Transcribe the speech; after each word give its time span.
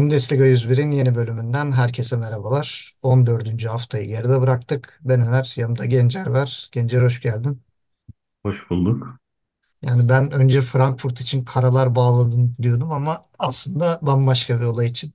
Bundesliga 0.00 0.44
101'in 0.44 0.90
yeni 0.90 1.14
bölümünden 1.14 1.72
herkese 1.72 2.16
merhabalar. 2.16 2.96
14. 3.02 3.68
haftayı 3.68 4.08
geride 4.08 4.40
bıraktık. 4.40 5.00
Ben 5.04 5.20
Öner, 5.22 5.52
yanımda 5.56 5.84
Gencer 5.86 6.26
var. 6.26 6.68
Gencer 6.72 7.02
hoş 7.02 7.20
geldin. 7.20 7.62
Hoş 8.42 8.70
bulduk. 8.70 9.20
Yani 9.82 10.08
ben 10.08 10.30
önce 10.32 10.62
Frankfurt 10.62 11.20
için 11.20 11.44
karalar 11.44 11.94
bağladım 11.94 12.56
diyordum 12.62 12.92
ama 12.92 13.24
aslında 13.38 13.98
bambaşka 14.02 14.60
bir 14.60 14.64
olay 14.64 14.86
için. 14.86 15.12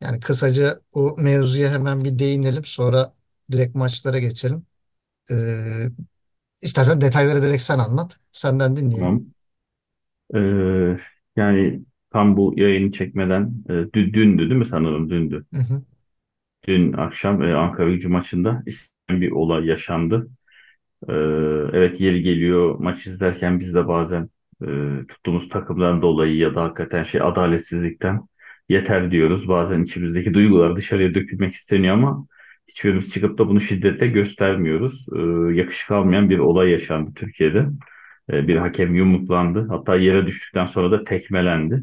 Yani 0.00 0.20
kısaca 0.20 0.80
o 0.92 1.16
mevzuya 1.18 1.72
hemen 1.72 2.04
bir 2.04 2.18
değinelim. 2.18 2.64
Sonra 2.64 3.14
direkt 3.52 3.74
maçlara 3.76 4.18
geçelim. 4.18 4.66
Ee, 5.30 5.90
istersen 6.62 7.00
detayları 7.00 7.42
direkt 7.42 7.62
sen 7.62 7.78
anlat. 7.78 8.20
Senden 8.32 8.76
dinleyelim. 8.76 9.14
Tamam. 9.14 9.32
Ee, 10.34 10.96
yani 11.36 11.84
tam 12.12 12.36
bu 12.36 12.54
yayını 12.56 12.92
çekmeden 12.92 13.54
e, 13.68 13.72
dü- 13.72 14.12
dündü 14.14 14.42
değil 14.50 14.58
mi 14.58 14.66
sanırım 14.66 15.10
dündü. 15.10 15.44
Hı 15.52 15.58
hı. 15.58 15.82
Dün 16.68 16.92
akşam 16.92 17.42
e, 17.42 17.54
Ankara 17.54 17.90
Gücü 17.90 18.08
maçında 18.08 18.62
bir 19.10 19.30
olay 19.30 19.66
yaşandı. 19.66 20.28
Ee, 21.08 21.12
evet 21.72 22.00
yeri 22.00 22.22
geliyor 22.22 22.78
maç 22.78 23.06
izlerken 23.06 23.60
biz 23.60 23.74
de 23.74 23.88
bazen 23.88 24.30
e, 24.62 24.66
tuttuğumuz 25.08 25.48
takımdan 25.48 26.02
dolayı 26.02 26.36
ya 26.36 26.54
da 26.54 26.62
hakikaten 26.62 27.02
şey 27.02 27.20
adaletsizlikten 27.22 28.20
yeter 28.68 29.10
diyoruz. 29.10 29.48
Bazen 29.48 29.82
içimizdeki 29.82 30.34
duygular 30.34 30.76
dışarıya 30.76 31.14
dökülmek 31.14 31.54
isteniyor 31.54 31.94
ama 31.94 32.26
hiçbirimiz 32.68 33.12
çıkıp 33.12 33.38
da 33.38 33.48
bunu 33.48 33.60
şiddetle 33.60 34.06
göstermiyoruz. 34.08 35.06
Ee, 35.16 35.20
yakışık 35.56 35.90
almayan 35.90 36.30
bir 36.30 36.38
olay 36.38 36.70
yaşandı 36.70 37.10
Türkiye'de. 37.16 37.66
Ee, 38.32 38.48
bir 38.48 38.56
hakem 38.56 38.94
yumruklandı. 38.94 39.66
Hatta 39.68 39.96
yere 39.96 40.26
düştükten 40.26 40.66
sonra 40.66 40.90
da 40.90 41.04
tekmelendi. 41.04 41.82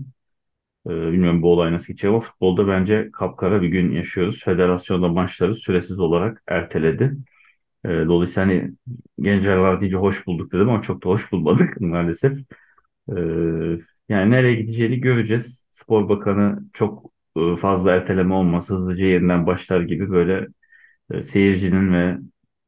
Ee, 0.90 0.92
bilmiyorum 1.14 1.42
bu 1.42 1.54
olay 1.54 1.74
nasıl 1.74 1.88
geçecek 1.88 2.10
ama 2.12 2.20
futbolda 2.20 2.68
bence 2.68 3.10
kapkara 3.14 3.62
bir 3.62 3.68
gün 3.68 3.92
yaşıyoruz. 3.92 4.44
Federasyonda 4.44 5.08
maçları 5.08 5.56
süresiz 5.56 6.00
olarak 6.00 6.44
erteledi. 6.48 7.18
Ee, 7.86 7.90
dolayısıyla 7.90 8.50
hani 8.50 8.72
Gencer 9.22 9.56
var 9.58 9.82
deyince 9.82 9.98
hoş 9.98 10.28
bulduk 10.28 10.54
dedim 10.54 10.70
ama 10.70 10.82
çok 10.82 11.06
da 11.06 11.10
hoş 11.10 11.32
bulmadık 11.32 11.82
maalesef. 11.82 12.38
Ee, 13.18 13.80
yani 14.10 14.32
nereye 14.32 14.56
gideceğini 14.56 15.02
göreceğiz. 15.02 15.66
Spor 15.72 16.10
Bakanı 16.10 16.60
çok 16.74 17.12
e, 17.38 17.56
fazla 17.56 17.92
erteleme 17.92 18.34
olmasa 18.34 18.76
hızlıca 18.76 19.06
yeniden 19.06 19.48
başlar 19.48 19.82
gibi 19.82 20.10
böyle 20.12 20.48
e, 21.12 21.24
seyircinin 21.24 21.94
ve 21.94 22.18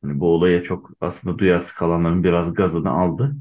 hani 0.03 0.19
bu 0.19 0.27
olaya 0.35 0.63
çok 0.63 0.91
aslında 1.01 1.39
duyarsız 1.39 1.73
kalanların 1.73 2.25
biraz 2.25 2.53
gazını 2.55 2.91
aldı. 2.91 3.35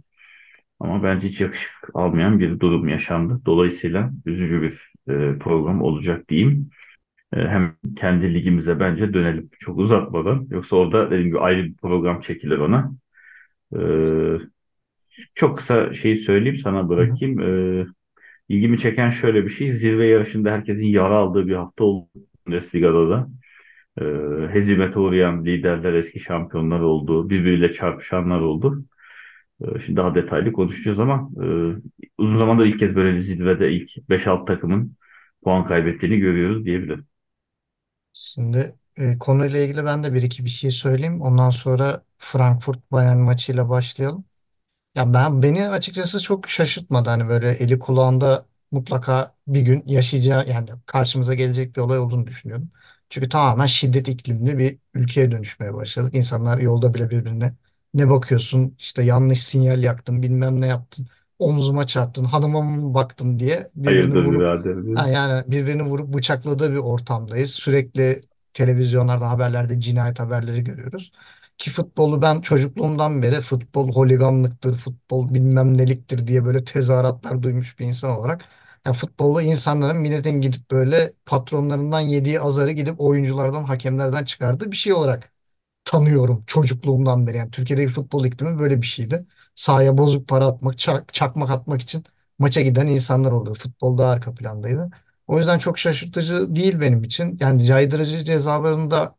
Ama 0.81 1.03
bence 1.03 1.28
hiç 1.28 1.41
yakışık 1.41 1.73
almayan 1.95 2.41
bir 2.41 2.61
durum 2.61 2.89
yaşandı. 2.89 3.41
Dolayısıyla 3.47 4.11
üzücü 4.27 4.62
bir 4.62 4.92
e, 5.14 5.39
program 5.39 5.83
olacak 5.83 6.28
diyeyim. 6.28 6.70
E, 7.33 7.36
hem 7.41 7.77
kendi 7.97 8.34
ligimize 8.34 8.81
bence 8.81 9.14
dönelim 9.14 9.51
çok 9.61 9.78
uzatmadan. 9.78 10.47
Yoksa 10.51 10.77
orada 10.77 11.06
dediğim 11.11 11.27
gibi 11.27 11.41
ayrı 11.41 11.64
bir 11.64 11.77
program 11.77 12.20
çekilir 12.20 12.58
ona. 12.58 12.92
E, 13.77 13.81
çok 15.34 15.58
kısa 15.58 15.92
şeyi 15.95 16.17
söyleyeyim 16.17 16.56
sana 16.56 16.89
bırakayım. 16.89 17.41
E, 17.41 17.86
ilgimi 18.48 18.78
çeken 18.78 19.11
şöyle 19.11 19.45
bir 19.45 19.48
şey. 19.51 19.73
Zirve 19.73 20.06
yarışında 20.06 20.53
herkesin 20.53 20.86
yara 20.86 21.17
aldığı 21.17 21.47
bir 21.47 21.55
hafta 21.55 21.84
oldu 21.84 22.08
Bundesliga'da 22.47 23.11
da. 23.11 23.28
E, 24.01 24.05
hezimete 24.55 24.98
uğrayan 24.98 25.45
liderler, 25.45 25.95
eski 25.95 26.20
şampiyonlar 26.20 26.81
oldu. 26.81 27.31
Birbiriyle 27.31 27.73
çarpışanlar 27.73 28.41
oldu. 28.41 28.84
E, 29.61 29.80
Şimdi 29.80 29.97
daha 29.97 30.14
detaylı 30.14 30.53
konuşacağız 30.53 31.00
ama 31.00 31.30
e, 31.42 31.47
uzun 32.19 32.39
zamandır 32.39 32.64
ilk 32.66 32.78
kez 32.78 32.97
böyle 32.97 33.20
zirvede 33.20 33.72
ilk 33.72 33.90
beş 34.08 34.27
6 34.27 34.45
takımın 34.45 34.96
puan 35.45 35.64
kaybettiğini 35.64 36.18
görüyoruz 36.18 36.64
diyebilirim. 36.64 37.07
Şimdi 38.12 38.77
e, 38.96 39.18
konuyla 39.18 39.58
ilgili 39.61 39.85
ben 39.85 40.05
de 40.05 40.14
bir 40.14 40.23
iki 40.23 40.45
bir 40.45 40.51
şey 40.51 40.70
söyleyeyim. 40.70 41.20
Ondan 41.23 41.51
sonra 41.51 42.05
Frankfurt 42.18 42.92
Bayern 42.92 43.18
maçıyla 43.18 43.68
başlayalım. 43.68 44.24
Ya 44.96 45.14
ben 45.14 45.42
beni 45.42 45.68
açıkçası 45.70 46.20
çok 46.20 46.48
şaşırtmadı. 46.51 47.11
Hani 47.11 47.29
böyle 47.29 47.51
eli 47.51 47.79
kulağında 47.79 48.46
mutlaka 48.73 49.36
bir 49.48 49.61
gün 49.62 49.83
yaşayacağı 49.86 50.48
yani 50.48 50.70
karşımıza 50.86 51.35
gelecek 51.35 51.77
bir 51.77 51.83
olay 51.83 51.98
olduğunu 52.01 52.27
düşünüyorum. 52.29 52.70
Çünkü 53.11 53.29
tamamen 53.29 53.67
şiddet 53.67 54.08
iklimli 54.08 54.58
bir 54.58 54.79
ülkeye 54.95 55.33
dönüşmeye 55.33 55.74
başladık. 55.74 56.14
İnsanlar 56.17 56.58
yolda 56.58 56.95
bile 56.95 57.11
birbirine 57.11 57.55
ne 57.95 58.11
bakıyorsun 58.11 58.77
işte 58.78 59.02
yanlış 59.02 59.42
sinyal 59.42 59.83
yaktın 59.83 60.23
bilmem 60.23 60.61
ne 60.61 60.67
yaptın 60.67 61.06
omzuma 61.39 61.86
çarptın 61.86 62.24
hanıma 62.24 62.62
mı 62.62 62.95
baktın 62.95 63.39
diye 63.39 63.67
birbirini 63.74 64.14
Hayırdır 64.14 64.24
vurup 64.24 64.40
birader 64.40 64.95
ha 64.95 65.08
yani 65.08 65.42
birbirini 65.52 65.83
vurup 65.83 66.14
bıçakladığı 66.14 66.73
bir 66.73 66.77
ortamdayız. 66.79 67.50
Sürekli 67.50 68.20
televizyonlarda 68.55 69.30
haberlerde 69.30 69.80
cinayet 69.80 70.20
haberleri 70.20 70.64
görüyoruz. 70.64 71.12
Ki 71.58 71.70
futbolu 71.70 72.23
ben 72.23 72.40
çocukluğumdan 72.40 73.23
beri 73.23 73.40
futbol 73.40 73.92
holiganlıktır, 73.95 74.74
futbol 74.74 75.34
bilmem 75.34 75.77
neliktir 75.79 76.27
diye 76.27 76.45
böyle 76.45 76.64
tezahüratlar 76.64 77.42
duymuş 77.42 77.79
bir 77.79 77.86
insan 77.86 78.11
olarak. 78.11 78.45
Yani 78.86 78.96
futbolda 78.96 79.42
insanların 79.42 79.96
milletin 79.96 80.40
gidip 80.40 80.70
böyle 80.70 81.11
patronlarından 81.27 82.00
yediği 82.00 82.40
azarı 82.40 82.70
gidip 82.70 83.00
oyunculardan, 83.00 83.64
hakemlerden 83.64 84.24
çıkardığı 84.24 84.73
bir 84.73 84.77
şey 84.77 84.92
olarak 84.92 85.33
tanıyorum 85.90 86.45
çocukluğumdan 86.46 87.27
beri. 87.27 87.36
Yani 87.36 87.51
Türkiye'deki 87.51 87.92
futbol 87.92 88.24
iklimi 88.24 88.58
böyle 88.58 88.83
bir 88.83 88.86
şeydi. 88.86 89.27
Sahaya 89.55 89.98
bozuk 89.98 90.28
para 90.28 90.46
atmak, 90.46 90.74
çak- 90.78 91.12
çakmak 91.12 91.51
atmak 91.51 91.83
için 91.83 92.05
maça 92.39 92.61
giden 92.61 92.86
insanlar 92.86 93.33
oluyor. 93.33 93.56
Futbol 93.56 93.98
daha 93.98 94.11
arka 94.12 94.34
plandaydı. 94.34 94.90
O 95.27 95.39
yüzden 95.39 95.58
çok 95.58 95.79
şaşırtıcı 95.79 96.55
değil 96.56 96.80
benim 96.80 97.05
için. 97.05 97.36
Yani 97.40 97.64
caydırıcı 97.64 98.24
cezalarında 98.24 99.17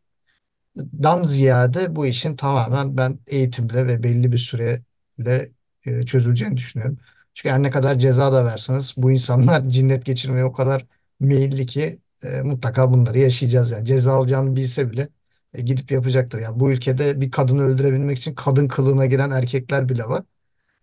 dan 0.76 1.22
ziyade 1.24 1.96
bu 1.96 2.06
işin 2.06 2.36
tamamen 2.36 2.96
ben 2.96 3.18
eğitimle 3.26 3.86
ve 3.86 4.02
belli 4.02 4.32
bir 4.32 4.38
süreyle 4.38 5.52
e, 5.86 6.02
çözüleceğini 6.06 6.56
düşünüyorum. 6.56 6.98
Çünkü 7.34 7.52
her 7.54 7.62
ne 7.62 7.70
kadar 7.70 7.98
ceza 7.98 8.32
da 8.32 8.44
verseniz 8.44 8.94
bu 8.96 9.10
insanlar 9.12 9.64
cinnet 9.68 10.04
geçirmeye 10.06 10.44
o 10.44 10.52
kadar 10.52 10.86
meyilli 11.20 11.66
ki 11.66 11.98
e, 12.22 12.42
mutlaka 12.42 12.92
bunları 12.92 13.18
yaşayacağız 13.18 13.70
yani. 13.70 13.84
Ceza 13.86 14.12
alacağını 14.12 14.56
bilse 14.56 14.90
bile 14.90 15.08
e, 15.54 15.62
gidip 15.62 15.90
yapacaktır. 15.90 16.40
Yani 16.40 16.60
bu 16.60 16.72
ülkede 16.72 17.20
bir 17.20 17.30
kadını 17.30 17.62
öldürebilmek 17.62 18.18
için 18.18 18.34
kadın 18.34 18.68
kılığına 18.68 19.06
giren 19.06 19.30
erkekler 19.30 19.88
bile 19.88 20.04
var. 20.04 20.24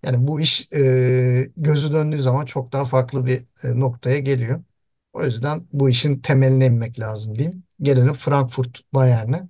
Yani 0.03 0.27
bu 0.27 0.41
iş 0.41 0.73
e, 0.73 1.51
gözü 1.57 1.93
döndüğü 1.93 2.21
zaman 2.21 2.45
çok 2.45 2.71
daha 2.73 2.85
farklı 2.85 3.25
bir 3.25 3.45
e, 3.63 3.79
noktaya 3.79 4.19
geliyor. 4.19 4.63
O 5.13 5.23
yüzden 5.25 5.67
bu 5.73 5.89
işin 5.89 6.19
temeline 6.19 6.65
inmek 6.65 6.99
lazım 6.99 7.35
diyeyim. 7.35 7.63
Gelelim 7.81 8.13
Frankfurt 8.13 8.81
Bayern'e. 8.93 9.49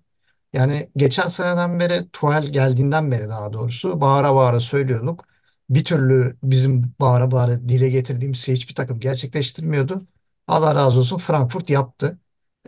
Yani 0.53 0.89
geçen 0.95 1.27
seneden 1.27 1.79
beri 1.79 2.09
Tuchel 2.13 2.47
geldiğinden 2.51 3.11
beri 3.11 3.29
daha 3.29 3.53
doğrusu 3.53 4.01
bağıra 4.01 4.35
bağıra 4.35 4.59
söylüyorduk. 4.59 5.25
Bir 5.69 5.85
türlü 5.85 6.37
bizim 6.43 6.95
bağıra 6.99 7.31
bağıra 7.31 7.69
dile 7.69 7.89
getirdiğimiz 7.89 8.39
şey 8.39 8.55
hiçbir 8.55 8.75
takım 8.75 8.99
gerçekleştirmiyordu. 8.99 10.01
Allah 10.47 10.75
razı 10.75 10.99
olsun 10.99 11.17
Frankfurt 11.17 11.69
yaptı. 11.69 12.19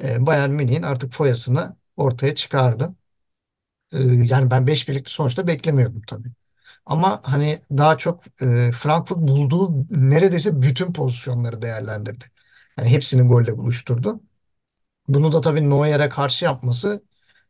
Ee, 0.03 0.25
Bayern 0.25 0.49
Münih'in 0.51 0.83
artık 0.83 1.13
foyasını 1.13 1.75
ortaya 1.97 2.35
çıkardı. 2.35 2.95
Ee, 3.93 3.97
yani 4.03 4.51
ben 4.51 4.67
5 4.67 4.89
birlikte 4.89 5.11
sonuçta 5.11 5.47
beklemiyordum 5.47 6.01
tabii. 6.07 6.29
Ama 6.85 7.21
hani 7.25 7.59
daha 7.71 7.97
çok 7.97 8.23
e, 8.41 8.71
Frankfurt 8.73 9.19
bulduğu 9.19 9.85
neredeyse 9.91 10.63
bütün 10.63 10.93
pozisyonları 10.93 11.61
değerlendirdi. 11.63 12.25
Yani 12.79 12.89
hepsini 12.89 13.29
golle 13.29 13.57
buluşturdu. 13.59 14.21
Bunu 15.07 15.31
da 15.33 15.41
tabii 15.41 15.69
Neuer'e 15.69 16.09
karşı 16.09 16.45
yapması 16.45 17.03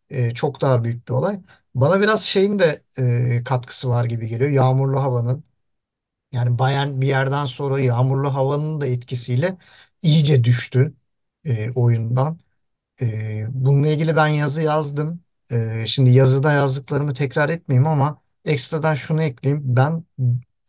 e, 0.09 0.31
çok 0.35 0.61
daha 0.61 0.83
büyük 0.83 1.09
bir 1.09 1.13
olay. 1.13 1.41
Bana 1.75 2.01
biraz 2.01 2.23
şeyin 2.23 2.59
de 2.59 2.83
e, 2.99 3.43
katkısı 3.45 3.89
var 3.89 4.05
gibi 4.05 4.27
geliyor. 4.27 4.51
Yağmurlu 4.51 5.01
havanın. 5.03 5.43
Yani 6.31 6.59
Bayern 6.59 7.01
bir 7.01 7.07
yerden 7.07 7.45
sonra 7.45 7.79
yağmurlu 7.79 8.33
havanın 8.33 8.81
da 8.81 8.87
etkisiyle 8.87 9.57
iyice 10.01 10.43
düştü 10.43 10.93
e, 11.45 11.71
oyundan. 11.71 12.39
E, 13.01 13.45
bununla 13.49 13.87
ilgili 13.87 14.15
ben 14.15 14.27
yazı 14.27 14.61
yazdım. 14.61 15.23
E, 15.51 15.83
şimdi 15.87 16.11
yazıda 16.11 16.51
yazdıklarımı 16.51 17.13
tekrar 17.13 17.49
etmeyeyim 17.49 17.87
ama 17.87 18.21
ekstradan 18.45 18.95
şunu 18.95 19.23
ekleyeyim. 19.23 19.63
Ben 19.75 20.03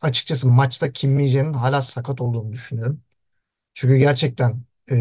açıkçası 0.02 0.48
maçta 0.48 0.92
Kim 0.92 1.10
Min-jae'nin 1.12 1.52
hala 1.52 1.82
sakat 1.82 2.20
olduğunu 2.20 2.52
düşünüyorum. 2.52 3.00
Çünkü 3.74 3.96
gerçekten 3.96 4.62
e, 4.90 4.96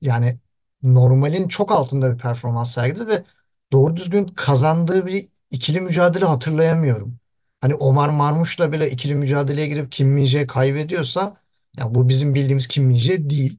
yani 0.00 0.38
normalin 0.82 1.48
çok 1.48 1.72
altında 1.72 2.12
bir 2.14 2.18
performans 2.18 2.74
sergiledi 2.74 3.08
ve 3.08 3.24
doğru 3.72 3.96
düzgün 3.96 4.26
kazandığı 4.26 5.06
bir 5.06 5.28
ikili 5.50 5.80
mücadele 5.80 6.24
hatırlayamıyorum. 6.24 7.18
Hani 7.60 7.74
Omar 7.74 8.08
Marmuş'la 8.08 8.72
bile 8.72 8.90
ikili 8.90 9.14
mücadeleye 9.14 9.68
girip 9.68 9.92
Kim 9.92 10.08
Min-jae 10.18 10.46
kaybediyorsa 10.46 11.36
ya 11.78 11.94
bu 11.94 12.08
bizim 12.08 12.34
bildiğimiz 12.34 12.68
Kim 12.68 12.90
Min-jae 12.90 13.30
değil. 13.30 13.58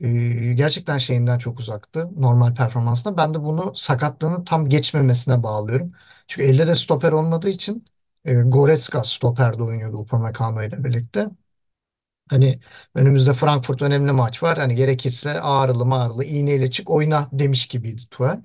E, 0.00 0.08
gerçekten 0.54 0.98
şeyinden 0.98 1.38
çok 1.38 1.60
uzaktı 1.60 2.10
normal 2.16 2.54
performansına. 2.54 3.16
Ben 3.16 3.34
de 3.34 3.42
bunu 3.44 3.72
sakatlığını 3.76 4.44
tam 4.44 4.68
geçmemesine 4.68 5.42
bağlıyorum. 5.42 5.92
Çünkü 6.26 6.48
elde 6.48 6.66
de 6.66 6.74
stoper 6.74 7.12
olmadığı 7.12 7.48
için 7.48 7.84
e, 8.24 8.34
Goretzka 8.34 9.04
stoperde 9.04 9.62
oynuyordu 9.62 9.96
Upamecano 9.96 10.62
ile 10.62 10.84
birlikte. 10.84 11.28
Hani 12.30 12.60
önümüzde 12.94 13.32
Frankfurt 13.34 13.82
önemli 13.82 14.12
maç 14.12 14.42
var. 14.42 14.58
Hani 14.58 14.74
gerekirse 14.74 15.40
ağrılı 15.40 15.86
mağrılı 15.86 16.24
iğneyle 16.24 16.70
çık 16.70 16.90
oyna 16.90 17.28
demiş 17.32 17.68
gibiydi 17.68 18.02
Tuchel. 18.10 18.42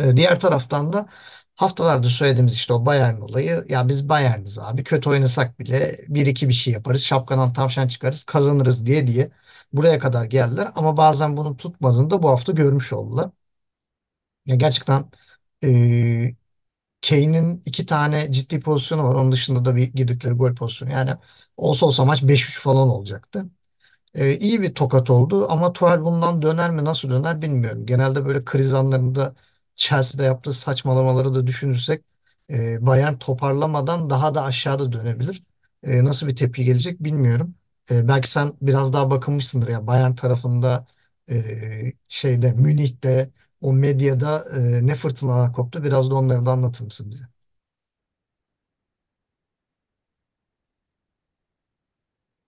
E, 0.00 0.16
Diğer 0.16 0.40
taraftan 0.40 0.92
da 0.92 1.06
haftalardır 1.54 2.10
söylediğimiz 2.10 2.54
işte 2.54 2.72
o 2.72 2.86
Bayern 2.86 3.20
olayı. 3.20 3.64
Ya 3.68 3.88
biz 3.88 4.08
Bayern'iz 4.08 4.58
abi. 4.58 4.84
Kötü 4.84 5.10
oynasak 5.10 5.58
bile 5.58 5.96
bir 6.08 6.26
iki 6.26 6.48
bir 6.48 6.52
şey 6.54 6.72
yaparız. 6.74 7.02
Şapkadan 7.04 7.52
tavşan 7.52 7.88
çıkarız. 7.88 8.24
Kazanırız 8.24 8.86
diye 8.86 9.06
diye 9.06 9.30
buraya 9.72 9.98
kadar 9.98 10.24
geldiler. 10.24 10.68
Ama 10.74 10.96
bazen 10.96 11.36
bunun 11.36 11.56
tutmadığını 11.56 12.10
da 12.10 12.22
bu 12.22 12.28
hafta 12.28 12.52
görmüş 12.52 12.92
oldular. 12.92 13.30
Ya 14.46 14.54
gerçekten 14.56 15.10
e, 15.64 16.36
Kane'in 17.08 17.62
iki 17.66 17.86
tane 17.86 18.32
ciddi 18.32 18.60
pozisyonu 18.60 19.04
var. 19.04 19.14
Onun 19.14 19.32
dışında 19.32 19.64
da 19.64 19.76
bir 19.76 19.84
girdikleri 19.94 20.34
gol 20.34 20.54
pozisyonu. 20.54 20.92
Yani 20.92 21.10
olsa 21.56 21.86
olsa 21.86 22.04
maç 22.04 22.22
5-3 22.22 22.60
falan 22.62 22.88
olacaktı. 22.88 23.46
Ee, 24.14 24.38
iyi 24.38 24.62
bir 24.62 24.74
tokat 24.74 25.10
oldu 25.10 25.46
ama 25.50 25.72
Tuchel 25.74 26.04
bundan 26.04 26.42
döner 26.42 26.70
mi 26.72 26.84
nasıl 26.86 27.10
döner 27.10 27.42
bilmiyorum. 27.42 27.86
Genelde 27.86 28.26
böyle 28.26 28.40
kriz 28.46 28.74
anlarında 28.74 29.36
Chelsea'de 29.76 30.24
yaptığı 30.26 30.54
saçmalamaları 30.54 31.34
da 31.34 31.46
düşünürsek 31.46 32.04
e, 32.50 32.86
Bayern 32.86 33.18
toparlamadan 33.18 34.10
daha 34.10 34.34
da 34.34 34.44
aşağıda 34.44 34.92
dönebilir. 34.92 35.42
E, 35.82 36.04
nasıl 36.04 36.28
bir 36.28 36.36
tepki 36.36 36.64
gelecek 36.66 37.00
bilmiyorum. 37.04 37.54
E, 37.90 38.08
belki 38.08 38.30
sen 38.30 38.52
biraz 38.62 38.92
daha 38.92 39.10
bakınmışsındır 39.10 39.68
ya 39.68 39.86
Bayern 39.86 40.14
tarafında 40.14 40.86
e, 41.30 41.92
şeyde 42.08 42.52
Münih'te 42.52 43.30
o 43.60 43.72
medyada 43.72 44.44
e, 44.56 44.86
ne 44.86 44.94
fırtınalar 44.94 45.52
koptu 45.52 45.84
biraz 45.84 46.10
da 46.10 46.14
onları 46.14 46.46
da 46.46 46.50
anlatır 46.52 46.84
mısın 46.84 47.10
bize? 47.10 47.24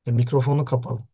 E, 0.07 0.13
mikrofonu 0.13 0.65
kapalı. 0.65 1.05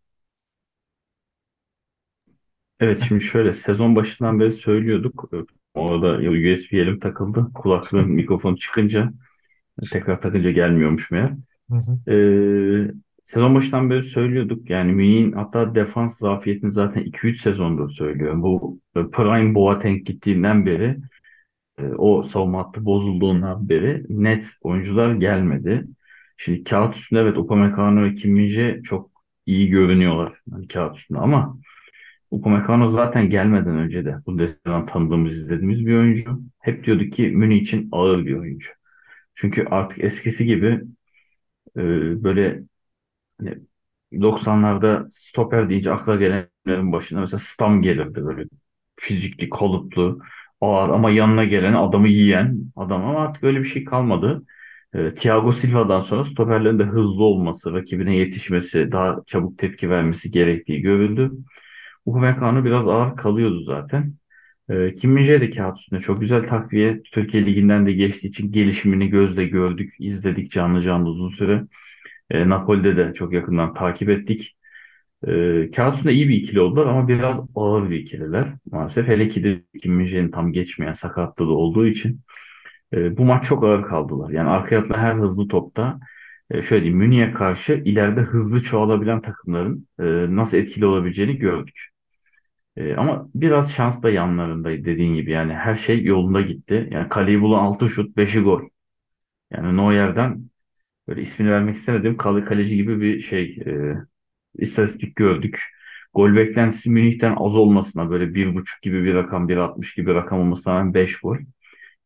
Evet 2.81 3.01
şimdi 3.09 3.25
şöyle 3.25 3.53
sezon 3.53 3.97
başından 3.97 4.41
beri 4.41 4.53
söylüyorduk. 4.53 5.31
Orada 5.75 6.09
USB 6.31 6.79
elim 6.79 7.01
takıldı. 7.01 7.47
Kulaklığın 7.55 8.11
mikrofonu 8.11 8.57
çıkınca 8.57 9.13
tekrar 9.91 10.23
takınca 10.23 10.51
gelmiyormuş 10.51 11.11
meğer. 11.11 11.33
Hı 11.71 11.75
hı. 11.77 11.99
Ee, 12.09 12.93
sezon 13.31 13.55
başından 13.55 13.91
beri 13.91 14.03
söylüyorduk. 14.03 14.71
Yani 14.71 14.93
Münih'in 14.93 15.33
hatta 15.33 15.75
defans 15.75 16.19
zafiyetini 16.19 16.73
zaten 16.73 17.03
2-3 17.03 17.43
sezondur 17.43 17.89
söylüyorum. 17.91 18.43
Bu 18.43 18.81
Prime 18.95 19.55
Boateng 19.55 20.07
gittiğinden 20.07 20.67
beri 20.67 20.97
e, 21.79 21.83
o 21.87 22.23
savunma 22.23 22.59
hattı 22.59 22.85
bozulduğundan 22.85 23.69
beri 23.69 24.05
net 24.09 24.47
oyuncular 24.63 25.15
gelmedi. 25.15 25.87
Şimdi 26.37 26.65
kağıt 26.65 26.97
üstünde 26.97 27.21
evet 27.21 27.39
Upamecano 27.39 28.03
ve 28.05 28.15
Kim 28.15 28.83
çok 28.83 29.11
iyi 29.47 29.69
görünüyorlar 29.69 30.33
yani 30.53 30.69
kağıt 30.69 30.97
üstünde 30.99 31.19
ama 31.19 31.59
Upamecano 32.31 32.89
zaten 32.89 33.31
gelmeden 33.31 33.77
önce 33.77 34.05
de 34.05 34.17
Bundesliga'dan 34.27 34.87
tanıdığımız, 34.87 35.39
izlediğimiz 35.39 35.87
bir 35.87 35.97
oyuncu. 35.97 36.41
Hep 36.59 36.85
diyorduk 36.85 37.13
ki 37.13 37.29
Münih 37.29 37.61
için 37.63 37.89
ağır 37.93 38.27
bir 38.27 38.35
oyuncu. 38.37 38.69
Çünkü 39.35 39.65
artık 39.71 40.05
eskisi 40.05 40.47
gibi 40.47 40.81
e, 41.77 41.83
böyle 42.25 42.63
hani 43.41 43.55
90'larda 44.23 45.09
stoper 45.11 45.71
deyince 45.71 45.93
akla 45.93 46.17
gelenlerin 46.17 46.93
başına 46.93 47.21
mesela 47.21 47.39
Stam 47.41 47.83
gelirdi 47.83 48.25
böyle 48.25 48.45
fizikli, 49.01 49.51
kalıplı, 49.51 50.19
ağır 50.61 50.89
ama 50.89 51.11
yanına 51.11 51.45
gelen 51.45 51.75
adamı 51.75 52.09
yiyen 52.09 52.59
adam 52.77 53.05
ama 53.05 53.21
artık 53.21 53.45
öyle 53.45 53.59
bir 53.59 53.65
şey 53.65 53.85
kalmadı. 53.85 54.43
E, 54.95 55.15
Thiago 55.15 55.53
Silva'dan 55.53 56.01
sonra 56.01 56.25
stoperlerin 56.25 56.79
de 56.79 56.85
hızlı 56.85 57.25
olması, 57.25 57.73
rakibine 57.73 58.17
yetişmesi, 58.17 58.93
daha 58.93 59.17
çabuk 59.27 59.59
tepki 59.59 59.91
vermesi 59.91 60.31
gerektiği 60.31 60.81
görüldü. 60.83 61.31
Upamecano 62.07 62.65
biraz 62.65 62.89
ağır 62.89 63.17
kalıyordu 63.17 63.61
zaten. 63.63 64.15
E, 64.69 64.95
Kim 64.95 65.17
de 65.19 65.51
kağıt 65.51 65.79
üstünde 65.79 66.01
çok 66.01 66.21
güzel 66.21 66.43
takviye. 66.49 67.03
Türkiye 67.03 67.47
Ligi'nden 67.47 67.87
de 67.87 67.93
geçtiği 67.93 68.29
için 68.29 68.53
gelişimini 68.53 69.09
gözle 69.11 69.45
gördük, 69.45 69.95
izledik 69.99 70.51
canlı 70.53 70.81
canlı 70.83 71.09
uzun 71.09 71.29
süre. 71.29 71.65
E, 72.31 72.49
Napoli'de 72.49 72.97
de 72.97 73.15
çok 73.15 73.33
yakından 73.33 73.75
takip 73.75 74.09
ettik. 74.09 74.57
E, 75.27 75.71
kağıt 75.71 75.95
üstünde 75.95 76.15
iyi 76.15 76.29
bir 76.29 76.37
ikili 76.37 76.61
oldular 76.61 76.87
ama 76.87 77.09
biraz 77.09 77.47
ağır 77.55 77.91
bir 77.91 77.99
ikililer. 77.99 78.55
Maalesef 78.73 79.09
hele 79.09 79.29
ki 79.29 79.45
de 79.45 79.63
Kim 79.83 80.31
tam 80.31 80.53
geçmeyen 80.53 80.93
sakatlığı 80.93 81.47
da 81.47 81.53
olduğu 81.53 81.87
için 81.87 82.21
e, 82.95 83.17
bu 83.17 83.25
maç 83.25 83.45
çok 83.47 83.65
ağır 83.65 83.83
kaldılar. 83.83 84.31
Yani 84.31 84.49
arkaya 84.51 84.81
atılan 84.81 84.99
her 84.99 85.15
hızlı 85.15 85.49
topta 85.49 86.01
e, 86.51 86.63
şöyle 86.63 86.83
diyeyim 86.83 86.99
Münih'e 86.99 87.33
karşı 87.33 87.75
ileride 87.85 88.21
hızlı 88.21 88.63
çoğalabilen 88.63 89.23
takımların 89.23 89.89
e, 90.01 90.05
nasıl 90.37 90.59
etkili 90.59 90.87
olabileceğini 90.87 91.37
gördük. 91.39 91.89
E, 92.77 92.95
ama 92.95 93.29
biraz 93.35 93.73
şans 93.73 94.03
da 94.03 94.11
yanlarındaydı 94.11 94.85
dediğin 94.85 95.15
gibi. 95.15 95.31
Yani 95.31 95.55
her 95.55 95.75
şey 95.75 96.05
yolunda 96.05 96.41
gitti. 96.41 96.89
Yani 96.93 97.09
kaleyi 97.09 97.41
bulan 97.41 97.65
6 97.65 97.89
şut, 97.89 98.17
beşi 98.17 98.41
gol. 98.41 98.63
Yani 99.53 99.77
Neuer'den 99.77 100.50
böyle 101.11 101.23
ismini 101.23 101.53
vermek 101.53 101.77
istemedim. 101.77 102.19
Kale, 102.19 102.45
kaleci 102.45 102.77
gibi 102.77 103.03
bir 103.03 103.21
şey 103.21 103.45
e, 103.67 103.95
istatistik 104.59 105.17
gördük. 105.17 105.61
Gol 106.15 106.37
beklentisi 106.37 106.91
Münih'ten 106.91 107.37
az 107.39 107.57
olmasına 107.57 108.11
böyle 108.11 108.35
bir 108.35 108.55
buçuk 108.55 108.83
gibi 108.83 109.05
bir 109.05 109.15
rakam, 109.15 109.49
bir 109.49 109.57
altmış 109.57 109.95
gibi 109.95 110.11
bir 110.11 110.15
rakam 110.15 110.41
olmasına 110.41 110.75
rağmen 110.75 110.95
5 110.95 111.21
gol. 111.21 111.37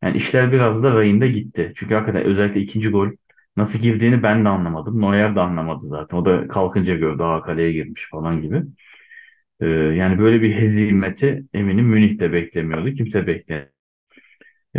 Yani 0.03 0.17
işler 0.17 0.51
biraz 0.51 0.83
da 0.83 0.95
rayında 0.95 1.27
gitti. 1.27 1.73
Çünkü 1.75 1.95
hakikaten 1.95 2.23
özellikle 2.25 2.61
ikinci 2.61 2.89
gol 2.89 3.09
nasıl 3.57 3.79
girdiğini 3.79 4.23
ben 4.23 4.45
de 4.45 4.49
anlamadım. 4.49 5.01
Neuer 5.01 5.35
de 5.35 5.41
anlamadı 5.41 5.87
zaten. 5.87 6.17
O 6.17 6.25
da 6.25 6.47
kalkınca 6.47 6.95
gördü. 6.95 7.23
Aa 7.23 7.41
kaleye 7.43 7.71
girmiş 7.73 8.07
falan 8.11 8.41
gibi. 8.41 8.63
Ee, 9.61 9.65
yani 9.67 10.19
böyle 10.19 10.41
bir 10.41 10.55
hezimeti 10.55 11.45
eminim 11.53 11.85
Münih 11.85 12.19
de 12.19 12.33
beklemiyordu. 12.33 12.93
Kimse 12.93 13.27
beklemiyordu. 13.27 13.74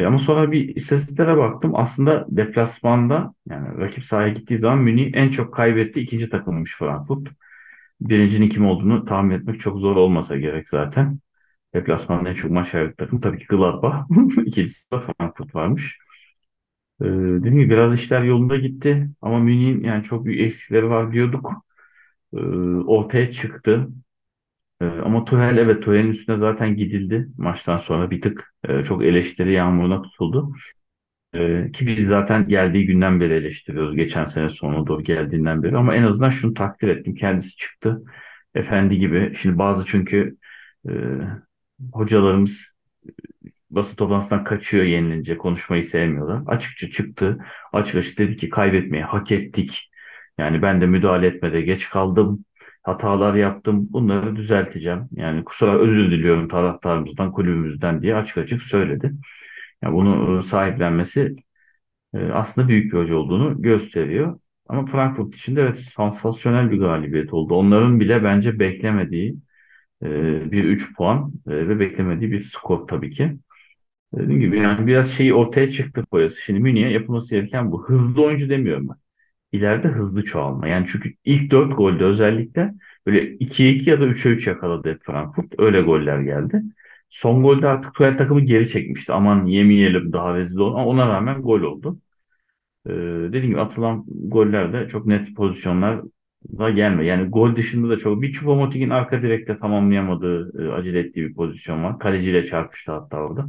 Ama 0.05 0.19
sonra 0.19 0.53
bir 0.53 0.77
istatistiklere 0.77 1.37
baktım. 1.37 1.73
Aslında 1.77 2.27
deplasmanda 2.29 3.35
yani 3.51 3.79
rakip 3.79 4.05
sahaya 4.05 4.29
gittiği 4.29 4.59
zaman 4.59 4.79
Münih 4.79 5.11
en 5.15 5.31
çok 5.31 5.55
kaybettiği 5.55 6.07
ikinci 6.07 6.31
takımmış 6.31 6.77
Frankfurt. 6.79 7.29
Birincinin 8.01 8.49
kim 8.49 8.67
olduğunu 8.67 9.05
tahmin 9.05 9.31
etmek 9.35 9.61
çok 9.61 9.79
zor 9.79 9.97
olmasa 9.97 10.37
gerek 10.39 10.69
zaten. 10.69 11.19
Deplasmanda 11.75 12.29
en 12.31 12.35
çok 12.35 12.51
maç 12.51 12.73
kaybettiği 12.73 12.97
takım 13.07 13.21
tabii 13.21 13.39
ki 13.39 13.47
Gladbach. 13.47 13.97
İkincisi 14.47 14.93
de 14.93 14.99
Frankfurt 14.99 15.55
varmış. 15.55 15.99
Ee, 17.01 17.05
dediğim 17.05 17.57
gibi 17.59 17.71
biraz 17.71 17.95
işler 17.95 18.23
yolunda 18.23 18.57
gitti. 18.57 19.11
Ama 19.23 19.39
Münih'in 19.39 19.85
yani 19.85 20.05
çok 20.05 20.25
büyük 20.25 20.41
eksikleri 20.41 20.91
var 20.91 21.13
diyorduk. 21.13 21.53
Ee, 22.35 22.39
ortaya 22.87 23.33
çıktı. 23.33 23.89
Ee, 24.81 24.85
ama 24.87 25.25
Tuchel 25.25 25.57
evet 25.57 25.83
Tuchel'in 25.83 26.09
üstüne 26.11 26.37
zaten 26.37 26.77
gidildi 26.77 27.29
maçtan 27.39 27.79
sonra 27.79 28.11
bir 28.11 28.21
tık 28.21 28.55
e, 28.69 28.83
çok 28.83 29.05
eleştiri 29.05 29.53
yağmuruna 29.53 30.03
tutuldu. 30.03 30.53
Ee, 31.35 31.71
ki 31.73 31.87
biz 31.87 32.09
zaten 32.09 32.49
geldiği 32.49 32.87
günden 32.87 33.21
beri 33.21 33.35
eleştiriyoruz. 33.35 33.97
Geçen 33.97 34.25
sene 34.25 34.49
sonuna 34.49 34.87
doğru 34.87 35.03
geldiğinden 35.05 35.63
beri. 35.63 35.77
Ama 35.77 35.97
en 35.97 36.03
azından 36.03 36.31
şunu 36.31 36.55
takdir 36.55 36.89
ettim. 36.89 37.15
Kendisi 37.15 37.57
çıktı. 37.57 38.03
Efendi 38.55 38.99
gibi. 38.99 39.35
Şimdi 39.43 39.59
bazı 39.59 39.87
çünkü 39.87 40.37
e, 40.89 40.93
hocalarımız 41.93 42.77
basın 43.71 43.97
toplantısından 43.97 44.45
kaçıyor 44.45 44.85
yenilince. 44.85 45.39
Konuşmayı 45.39 45.85
sevmiyorlar. 45.85 46.43
Açıkça 46.47 46.91
çıktı. 46.91 47.39
Açık 47.73 47.97
açık 47.97 48.19
dedi 48.19 48.37
ki 48.37 48.51
kaybetmeyi 48.51 49.05
hak 49.05 49.33
ettik. 49.33 49.91
Yani 50.39 50.63
ben 50.63 50.81
de 50.81 50.87
müdahale 50.87 51.27
etmede 51.27 51.61
geç 51.61 51.91
kaldım. 51.91 52.45
Hatalar 52.87 53.35
yaptım. 53.35 53.89
Bunları 53.91 54.37
düzelteceğim. 54.37 55.09
Yani 55.13 55.45
kusura 55.45 55.79
özür 55.79 56.11
diliyorum 56.11 56.49
taraftarımızdan, 56.49 57.33
kulübümüzden 57.33 58.03
diye 58.03 58.15
açık 58.17 58.39
açık 58.39 58.63
söyledi. 58.63 59.13
Yani 59.83 59.95
bunu 59.95 60.39
e, 60.39 60.43
sahiplenmesi 60.43 61.37
e, 62.15 62.19
aslında 62.25 62.69
büyük 62.69 62.93
bir 62.93 62.99
hoca 62.99 63.17
olduğunu 63.17 63.63
gösteriyor. 63.63 64.41
Ama 64.69 64.87
Frankfurt 64.87 65.35
için 65.35 65.57
de 65.57 65.63
evet 65.63 65.79
sansasyonel 65.79 66.71
bir 66.71 66.79
galibiyet 66.79 67.35
oldu. 67.35 67.55
Onların 67.55 68.01
bile 68.01 68.25
bence 68.25 68.59
beklemediği 68.59 69.37
e, 70.03 70.07
bir 70.53 70.65
3 70.65 70.95
puan 70.97 71.33
ve 71.47 71.81
beklemediği 71.81 72.33
bir 72.33 72.41
skor 72.41 72.89
tabii 72.89 73.11
ki. 73.11 73.39
Dediğim 74.15 74.41
gibi 74.41 74.59
yani 74.61 74.87
biraz 74.87 75.13
şeyi 75.13 75.35
ortaya 75.35 75.71
çıktı 75.71 76.03
foyası. 76.11 76.43
Şimdi 76.43 76.61
Münih'e 76.61 76.91
yapılması 76.91 77.37
gereken 77.37 77.73
bu. 77.73 77.89
Hızlı 77.89 78.25
oyuncu 78.25 78.49
demiyorum 78.51 78.89
ben. 78.89 78.97
İleride 79.53 79.89
hızlı 79.89 80.25
çoğalma. 80.25 80.69
Yani 80.69 80.87
çünkü 80.93 81.15
ilk 81.25 81.51
4 81.51 81.77
golde 81.77 82.05
özellikle 82.05 82.75
böyle 83.07 83.33
2'ye 83.33 83.73
2 83.73 83.91
ya 83.91 84.01
da 84.01 84.07
3'e 84.07 84.31
3 84.31 84.47
yakaladı 84.47 84.91
hep 84.91 85.05
Frankfurt. 85.05 85.55
Öyle 85.59 85.81
goller 85.83 86.21
geldi. 86.21 86.63
Son 87.09 87.43
golde 87.43 87.67
artık 87.69 87.95
Tuchel 87.95 88.19
takımı 88.19 88.41
geri 88.41 88.69
çekmişti. 88.69 89.13
Aman 89.13 89.47
yemeyelim 89.47 90.13
daha 90.13 90.35
rezil 90.39 90.59
olun. 90.59 90.75
Ama 90.75 90.87
ona 90.87 91.09
rağmen 91.09 91.43
gol 91.43 91.61
oldu. 91.61 91.99
Ee, 92.87 92.91
dediğim 93.29 93.47
gibi 93.49 93.61
atılan 93.61 94.05
goller 94.09 94.73
de 94.73 94.89
çok 94.89 95.07
net 95.07 95.37
pozisyonlar 95.37 96.03
da 96.59 96.71
gelme. 96.71 97.07
Yani 97.07 97.29
gol 97.31 97.57
dışında 97.57 97.89
da 97.91 97.99
çok. 97.99 98.23
Bir 98.23 98.33
Choupo-Moting'in 98.33 98.91
arka 98.91 99.23
direkte 99.23 99.59
tamamlayamadığı, 99.59 100.65
e, 100.69 100.73
acele 100.73 100.99
ettiği 101.01 101.29
bir 101.29 101.35
pozisyon 101.35 101.85
var. 101.85 101.99
Kaleciyle 101.99 102.45
çarpıştı 102.47 102.93
hatta 102.93 103.17
orada. 103.19 103.47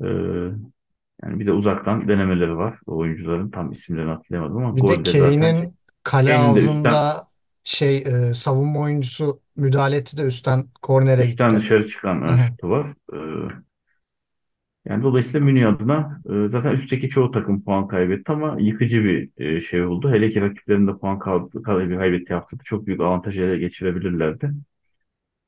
Ee, 0.00 0.75
yani 1.22 1.40
bir 1.40 1.46
de 1.46 1.52
uzaktan 1.52 2.08
denemeleri 2.08 2.56
var. 2.56 2.78
O 2.86 2.96
oyuncuların 2.98 3.50
tam 3.50 3.72
isimlerini 3.72 4.10
hatırlayamadım 4.10 4.56
ama 4.58 4.70
Bir 4.76 4.86
de 4.86 4.96
golde 4.96 5.14
zaten 5.14 5.54
Kane'in 5.54 5.76
kale 6.02 6.34
üstten 6.58 7.10
ağzında 7.14 7.28
şey 7.64 7.96
e, 7.98 8.34
savunma 8.34 8.80
oyuncusu 8.80 9.40
müdahale 9.56 9.96
etti 9.96 10.16
de 10.16 10.22
üstten 10.22 10.68
kornere 10.82 11.26
Üstten 11.26 11.56
gitti. 11.56 11.58
dışarı 11.58 11.86
çıkan 11.88 12.22
Hı 12.26 12.32
hı. 12.32 12.36
şutu 12.36 12.70
var. 12.70 12.94
E, 13.12 13.16
yani 14.84 15.02
dolayısıyla 15.02 15.40
Münih 15.46 15.68
adına 15.68 16.20
e, 16.46 16.48
zaten 16.48 16.72
üstteki 16.72 17.08
çoğu 17.08 17.30
takım 17.30 17.64
puan 17.64 17.88
kaybetti 17.88 18.32
ama 18.32 18.56
yıkıcı 18.60 19.04
bir 19.04 19.30
e, 19.38 19.60
şey 19.60 19.84
oldu. 19.84 20.10
Hele 20.12 20.30
ki 20.30 20.40
rakiplerinde 20.40 20.92
puan 20.98 21.18
kay- 21.18 21.62
kaybı 21.64 21.96
kaybettiği 21.98 22.38
haftada 22.38 22.62
çok 22.64 22.86
büyük 22.86 23.00
avantaj 23.00 23.38
ele 23.38 23.58
geçirebilirlerdi. 23.58 24.50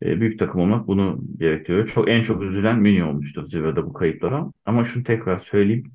E, 0.02 0.20
büyük 0.20 0.38
takım 0.38 0.60
olmak 0.60 0.86
bunu 0.86 1.20
gerektiriyor. 1.38 1.86
Çok 1.88 2.08
en 2.08 2.22
çok 2.22 2.42
üzülen 2.42 2.78
Münih 2.78 3.06
olmuştur 3.06 3.44
zirvede 3.44 3.84
bu 3.86 3.92
kayıplara. 3.92 4.52
Ama 4.66 4.84
şunu 4.84 5.04
tekrar 5.04 5.38
söyleyeyim. 5.38 5.92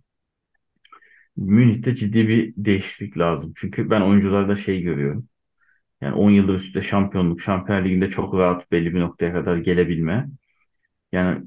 Münih'te 1.37 1.95
ciddi 1.95 2.27
bir 2.27 2.53
değişiklik 2.57 3.17
lazım. 3.17 3.53
Çünkü 3.55 3.89
ben 3.89 4.01
oyuncularda 4.01 4.55
şey 4.55 4.81
görüyorum. 4.81 5.27
Yani 6.01 6.15
10 6.15 6.31
yıldır 6.31 6.53
üstte 6.55 6.81
şampiyonluk, 6.81 7.41
Şampiyonlar 7.41 7.85
Ligi'nde 7.85 8.09
çok 8.09 8.33
rahat 8.35 8.71
belli 8.71 8.95
bir 8.95 8.99
noktaya 8.99 9.33
kadar 9.33 9.57
gelebilme. 9.57 10.27
Yani 11.11 11.45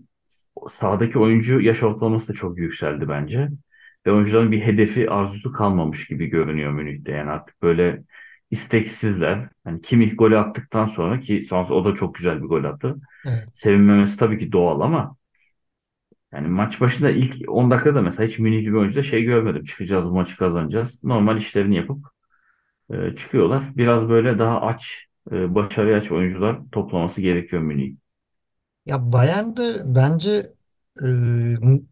sahadaki 0.70 1.18
oyuncu 1.18 1.60
yaş 1.60 1.82
ortalaması 1.82 2.28
da 2.28 2.32
çok 2.32 2.58
yükseldi 2.58 3.08
bence. 3.08 3.48
Ve 4.06 4.12
oyuncuların 4.12 4.52
bir 4.52 4.60
hedefi, 4.62 5.10
arzusu 5.10 5.52
kalmamış 5.52 6.06
gibi 6.08 6.26
görünüyor 6.26 6.72
Münih'te. 6.72 7.12
Yani 7.12 7.30
artık 7.30 7.62
böyle 7.62 8.04
isteksizler. 8.56 9.48
Yani 9.66 9.82
Kimmich 9.82 10.14
golü 10.18 10.38
attıktan 10.38 10.86
sonra 10.86 11.20
ki 11.20 11.42
sonrasında 11.50 11.76
o 11.76 11.84
da 11.84 11.94
çok 11.94 12.14
güzel 12.14 12.42
bir 12.42 12.46
gol 12.48 12.64
attı. 12.64 12.96
Evet. 13.24 13.48
Sevinmemesi 13.54 14.16
tabii 14.18 14.38
ki 14.38 14.52
doğal 14.52 14.80
ama 14.80 15.16
yani 16.32 16.48
maç 16.48 16.80
başında 16.80 17.10
ilk 17.10 17.48
10 17.50 17.70
dakikada 17.70 18.02
mesela 18.02 18.28
hiç 18.28 18.38
Münihli 18.38 18.66
bir 18.66 18.72
oyuncuda 18.72 19.02
şey 19.02 19.22
görmedim. 19.24 19.64
Çıkacağız 19.64 20.10
bu 20.10 20.14
maçı 20.14 20.36
kazanacağız. 20.36 21.04
Normal 21.04 21.36
işlerini 21.36 21.76
yapıp 21.76 22.06
e, 22.90 23.16
çıkıyorlar. 23.16 23.64
Biraz 23.76 24.08
böyle 24.08 24.38
daha 24.38 24.62
aç, 24.62 25.06
e, 25.32 25.54
başarıya 25.54 25.98
aç 25.98 26.12
oyuncular 26.12 26.58
toplaması 26.72 27.20
gerekiyor 27.20 27.62
Münih'in. 27.62 28.00
Ya 28.86 29.12
Bayern'de 29.12 29.82
bence 29.86 30.54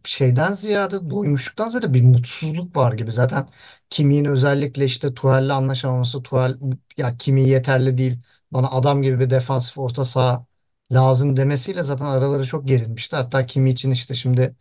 şeyden 0.04 0.52
ziyade 0.52 1.10
doymuşluktan 1.10 1.68
ziyade 1.68 1.94
bir 1.94 2.02
mutsuzluk 2.02 2.76
var 2.76 2.92
gibi. 2.92 3.12
Zaten 3.12 3.48
Kimi'nin 3.90 4.24
özellikle 4.24 4.84
işte 4.84 5.14
Tuchel'le 5.14 5.50
anlaşamaması, 5.50 6.22
Tuchel 6.22 6.58
ya 6.96 7.16
Kimi 7.16 7.48
yeterli 7.48 7.98
değil, 7.98 8.18
bana 8.52 8.70
adam 8.70 9.02
gibi 9.02 9.20
bir 9.20 9.30
defansif 9.30 9.78
orta 9.78 10.04
saha 10.04 10.46
lazım 10.92 11.36
demesiyle 11.36 11.82
zaten 11.82 12.04
araları 12.06 12.44
çok 12.46 12.68
gerilmişti. 12.68 13.16
Hatta 13.16 13.46
Kimi 13.46 13.70
için 13.70 13.90
işte 13.90 14.14
şimdi 14.14 14.56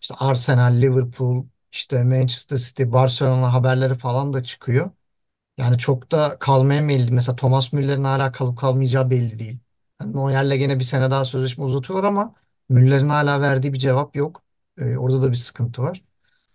işte 0.00 0.14
Arsenal, 0.18 0.74
Liverpool, 0.82 1.46
işte 1.72 2.04
Manchester 2.04 2.56
City, 2.56 2.82
Barcelona 2.86 3.52
haberleri 3.52 3.94
falan 3.94 4.32
da 4.32 4.44
çıkıyor. 4.44 4.90
Yani 5.58 5.78
çok 5.78 6.12
da 6.12 6.38
kalmaya 6.40 6.82
meyilli. 6.82 7.10
Mesela 7.12 7.36
Thomas 7.36 7.72
Müller'in 7.72 8.04
hala 8.04 8.32
kalıp 8.32 8.58
kalmayacağı 8.58 9.10
belli 9.10 9.38
değil. 9.38 9.58
Yani 10.00 10.16
Neuer'le 10.16 10.56
gene 10.58 10.78
bir 10.78 10.84
sene 10.84 11.10
daha 11.10 11.24
sözleşme 11.24 11.64
uzatıyorlar 11.64 12.08
ama 12.08 12.34
Müller'in 12.68 13.08
hala 13.08 13.40
verdiği 13.40 13.72
bir 13.72 13.78
cevap 13.78 14.16
yok. 14.16 14.42
Ee, 14.78 14.96
orada 14.96 15.22
da 15.22 15.30
bir 15.30 15.36
sıkıntı 15.36 15.82
var. 15.82 16.02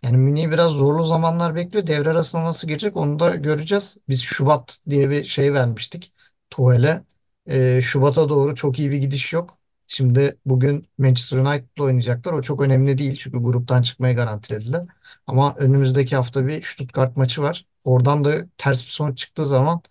Yani 0.04 0.18
Münih'i 0.18 0.52
biraz 0.52 0.72
zorlu 0.72 1.04
zamanlar 1.04 1.56
bekliyor. 1.56 1.88
Devre 1.88 2.10
arasına 2.10 2.46
nasıl 2.46 2.68
girecek 2.68 2.98
onu 2.98 3.20
da 3.20 3.36
göreceğiz. 3.36 3.98
Biz 4.10 4.22
Şubat 4.24 4.80
diye 4.90 5.10
bir 5.10 5.24
şey 5.24 5.54
vermiştik 5.54 6.14
Tuhel'e. 6.50 7.04
Ee, 7.48 7.80
Şubat'a 7.84 8.30
doğru 8.30 8.56
çok 8.56 8.80
iyi 8.80 8.92
bir 8.92 8.98
gidiş 8.98 9.34
yok. 9.34 9.58
Şimdi 9.88 10.38
bugün 10.46 10.86
Manchester 10.98 11.38
United'la 11.38 11.84
oynayacaklar. 11.84 12.34
O 12.34 12.42
çok 12.42 12.62
önemli 12.62 12.98
değil 12.98 13.16
çünkü 13.20 13.38
gruptan 13.44 13.82
çıkmayı 13.82 14.16
garantilediler. 14.16 14.88
Ama 15.28 15.56
önümüzdeki 15.58 16.16
hafta 16.16 16.48
bir 16.48 16.62
Stuttgart 16.62 17.18
maçı 17.18 17.42
var. 17.42 17.66
Oradan 17.84 18.26
da 18.26 18.46
ters 18.58 18.84
bir 18.86 18.90
sonuç 18.90 19.18
çıktığı 19.18 19.46
zaman 19.46 19.82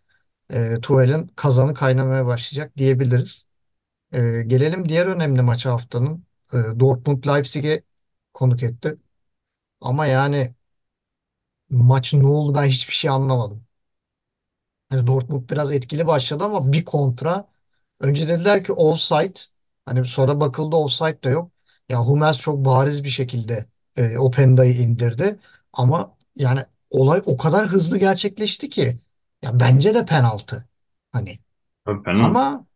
e, 0.51 0.75
Tuhel'in 0.83 1.27
kazanı 1.37 1.75
kaynamaya 1.75 2.27
başlayacak 2.27 2.77
diyebiliriz. 2.77 3.47
E, 4.13 4.43
gelelim 4.47 4.89
diğer 4.89 5.07
önemli 5.07 5.43
maça 5.43 5.73
haftanın. 5.73 6.27
E, 6.53 6.57
Dortmund 6.81 7.25
Leipzig'e 7.27 7.83
konuk 8.35 8.63
etti. 8.63 8.99
Ama 9.81 10.07
yani 10.07 10.55
maç 11.71 12.15
ne 12.15 12.27
oldu 12.27 12.55
ben 12.55 12.65
hiçbir 12.65 12.95
şey 12.95 13.11
anlamadım. 13.11 13.67
Yani 14.93 15.07
Dortmund 15.07 15.51
biraz 15.51 15.73
etkili 15.73 16.07
başladı 16.07 16.45
ama 16.45 16.73
bir 16.73 16.85
kontra. 16.85 17.49
Önce 18.01 18.29
dediler 18.29 18.65
ki 18.65 18.73
offside. 18.73 19.35
Hani 19.87 20.05
sonra 20.05 20.41
bakıldı 20.41 20.77
offside 20.77 21.23
de 21.25 21.29
yok. 21.31 21.53
Ya 21.89 22.01
Hummels 22.01 22.39
çok 22.39 22.65
bariz 22.65 23.05
bir 23.05 23.09
şekilde 23.11 23.67
e, 23.97 24.19
Openda'yı 24.19 24.75
indirdi. 24.75 25.37
Ama 25.73 26.17
yani 26.37 26.61
olay 26.91 27.23
o 27.27 27.37
kadar 27.37 27.67
hızlı 27.67 27.99
gerçekleşti 27.99 28.71
ki 28.71 28.99
ya 29.43 29.61
bence 29.61 29.95
de 29.95 30.07
penaltı. 30.07 30.69
Hani 31.13 31.39
Tabii 31.85 32.03
penaltı. 32.03 32.41
ama 32.41 32.67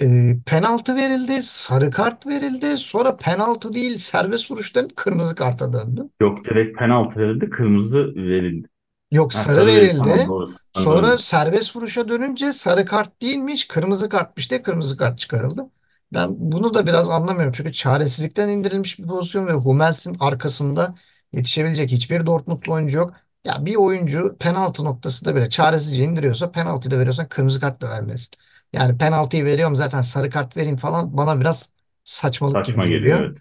e, 0.00 0.36
penaltı 0.46 0.96
verildi, 0.96 1.42
sarı 1.42 1.90
kart 1.90 2.26
verildi. 2.26 2.76
Sonra 2.76 3.16
penaltı 3.16 3.72
değil 3.72 3.98
serbest 3.98 4.50
vuruş 4.50 4.74
dönüp 4.74 4.96
kırmızı 4.96 5.34
karta 5.34 5.72
döndü. 5.72 6.08
Yok 6.20 6.44
direkt 6.44 6.78
penaltı 6.78 7.20
verildi, 7.20 7.50
kırmızı 7.50 8.14
verildi. 8.14 8.68
Yok 9.10 9.32
Ha 9.32 9.38
sarı 9.44 9.66
sarı 9.66 9.66
verildi. 9.66 9.94
Tamam 9.98 10.28
doğru. 10.28 10.54
Sonra 10.72 11.06
döndüm. 11.06 11.18
serbest 11.18 11.76
vuruşa 11.76 12.08
dönünce 12.08 12.52
sarı 12.52 12.84
kart 12.84 13.22
değilmiş, 13.22 13.68
kırmızı 13.68 14.08
kartmış 14.08 14.50
diye 14.50 14.62
kırmızı 14.62 14.96
kart 14.96 15.18
çıkarıldı. 15.18 15.70
Ben 16.12 16.28
bunu 16.38 16.74
da 16.74 16.86
biraz 16.86 17.10
anlamıyorum. 17.10 17.52
Çünkü 17.52 17.72
çaresizlikten 17.72 18.48
indirilmiş 18.48 18.98
bir 18.98 19.06
pozisyon 19.06 19.46
ve 19.46 19.52
Hummels'in 19.52 20.16
arkasında 20.20 20.94
yetişebilecek 21.32 21.90
hiçbir 21.92 22.26
Dortmundlu 22.26 22.72
oyuncu 22.72 22.96
yok. 22.98 23.14
Ya 23.44 23.66
bir 23.66 23.74
oyuncu 23.76 24.36
penaltı 24.40 24.84
noktasında 24.84 25.36
bile 25.36 25.48
çaresizce 25.48 26.04
indiriyorsa 26.04 26.50
penaltıyı 26.52 26.90
da 26.94 26.98
veriyorsan 26.98 27.28
kırmızı 27.28 27.60
kart 27.60 27.80
da 27.80 27.90
vermesin. 27.90 28.30
Yani 28.72 28.98
penaltıyı 28.98 29.44
veriyorum 29.44 29.76
zaten 29.76 30.02
sarı 30.02 30.30
kart 30.30 30.56
vereyim 30.56 30.76
falan 30.76 31.16
bana 31.16 31.40
biraz 31.40 31.72
saçmalık 32.04 32.64
gibi 32.64 32.80
Saçma 32.80 32.86
geliyor 32.86 33.18
geliyor. 33.18 33.20
evet. 33.20 33.38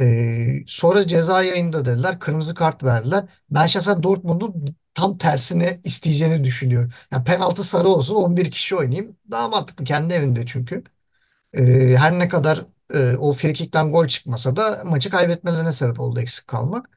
Ee, 0.00 0.64
sonra 0.66 1.06
ceza 1.06 1.42
yayında 1.42 1.84
dediler. 1.84 2.18
Kırmızı 2.20 2.54
kart 2.54 2.82
verdiler. 2.84 3.24
Ben 3.50 3.66
şahsen 3.66 4.02
Dortmund'un 4.02 4.66
tam 4.94 5.18
tersine 5.18 5.80
isteyeceğini 5.84 6.44
düşünüyorum. 6.44 6.90
Yani 7.12 7.24
penaltı 7.24 7.64
sarı 7.64 7.88
olsun 7.88 8.14
11 8.14 8.50
kişi 8.50 8.76
oynayayım. 8.76 9.16
Daha 9.30 9.48
mantıklı 9.48 9.84
kendi 9.84 10.14
evinde 10.14 10.46
çünkü. 10.46 10.84
Ee, 11.54 11.96
her 11.98 12.18
ne 12.18 12.28
kadar 12.28 12.66
e, 12.94 13.16
o 13.16 13.32
frikikten 13.32 13.92
gol 13.92 14.06
çıkmasa 14.06 14.56
da 14.56 14.82
maçı 14.84 15.10
kaybetmelerine 15.10 15.72
sebep 15.72 16.00
oldu 16.00 16.20
eksik 16.20 16.48
kalmak. 16.48 16.90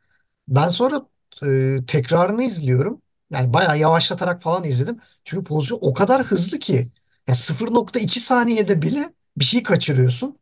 Ben 0.48 0.70
sonra 0.70 1.02
e, 1.48 1.78
tekrarını 1.88 2.44
izliyorum. 2.44 3.02
Yani 3.32 3.54
bayağı 3.54 3.80
yavaşlatarak 3.80 4.42
falan 4.42 4.64
izledim. 4.64 5.00
Çünkü 5.24 5.44
pozisyon 5.44 5.80
o 5.82 5.94
kadar 5.94 6.24
hızlı 6.24 6.60
ki. 6.60 6.88
Ya 7.28 7.36
0.2 7.36 8.20
saniyede 8.20 8.82
bile 8.82 9.14
bir 9.38 9.46
şey 9.46 9.64
kaçırıyorsun. 9.64 10.40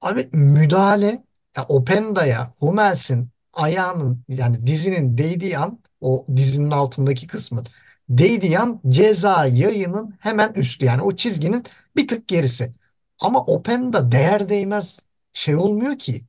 Abi 0.00 0.28
müdahale 0.32 1.24
ya 1.56 1.66
Openda'ya 1.68 2.52
Hummels'in 2.58 3.28
ayağının 3.52 4.24
yani 4.28 4.66
dizinin 4.66 5.18
değdiği 5.18 5.58
an 5.58 5.78
o 6.00 6.26
dizinin 6.36 6.70
altındaki 6.70 7.26
kısmı 7.26 7.64
değdiği 8.08 8.58
an 8.58 8.80
ceza 8.88 9.46
yayının 9.46 10.14
hemen 10.20 10.52
üstü 10.52 10.86
yani 10.86 11.02
o 11.02 11.16
çizginin 11.16 11.64
bir 11.96 12.08
tık 12.08 12.28
gerisi. 12.28 12.72
Ama 13.20 13.40
Openda 13.44 14.12
değer 14.12 14.48
değmez 14.48 15.00
şey 15.32 15.56
olmuyor 15.56 15.98
ki. 15.98 16.22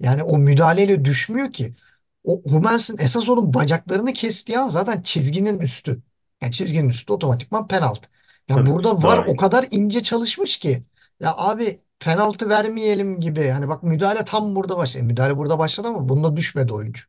Yani 0.00 0.22
o 0.22 0.38
müdahaleyle 0.38 1.04
düşmüyor 1.04 1.52
ki. 1.52 1.74
O 2.24 2.42
Hummels'in 2.42 2.98
esas 2.98 3.28
onun 3.28 3.54
bacaklarını 3.54 4.12
kestiği 4.12 4.58
an 4.58 4.68
zaten 4.68 5.02
çizginin 5.02 5.58
üstü. 5.58 6.02
Yani 6.42 6.52
çizginin 6.52 6.88
üstü 6.88 7.12
otomatikman 7.12 7.68
penaltı. 7.68 8.08
Ya 8.48 8.66
Tabii 8.66 8.66
burada 8.66 9.02
var 9.02 9.18
o 9.26 9.36
dahil. 9.36 9.36
kadar 9.36 9.66
ince 9.70 10.02
çalışmış 10.02 10.58
ki. 10.58 10.82
Ya 11.20 11.34
abi 11.36 11.80
penaltı 12.00 12.48
vermeyelim 12.48 13.20
gibi. 13.20 13.48
Hani 13.48 13.68
bak 13.68 13.82
müdahale 13.82 14.24
tam 14.24 14.54
burada 14.56 14.76
başladı. 14.76 15.04
Müdahale 15.04 15.36
burada 15.36 15.58
başladı 15.58 15.88
ama 15.88 16.08
bunda 16.08 16.36
düşmedi 16.36 16.72
oyuncu. 16.72 17.04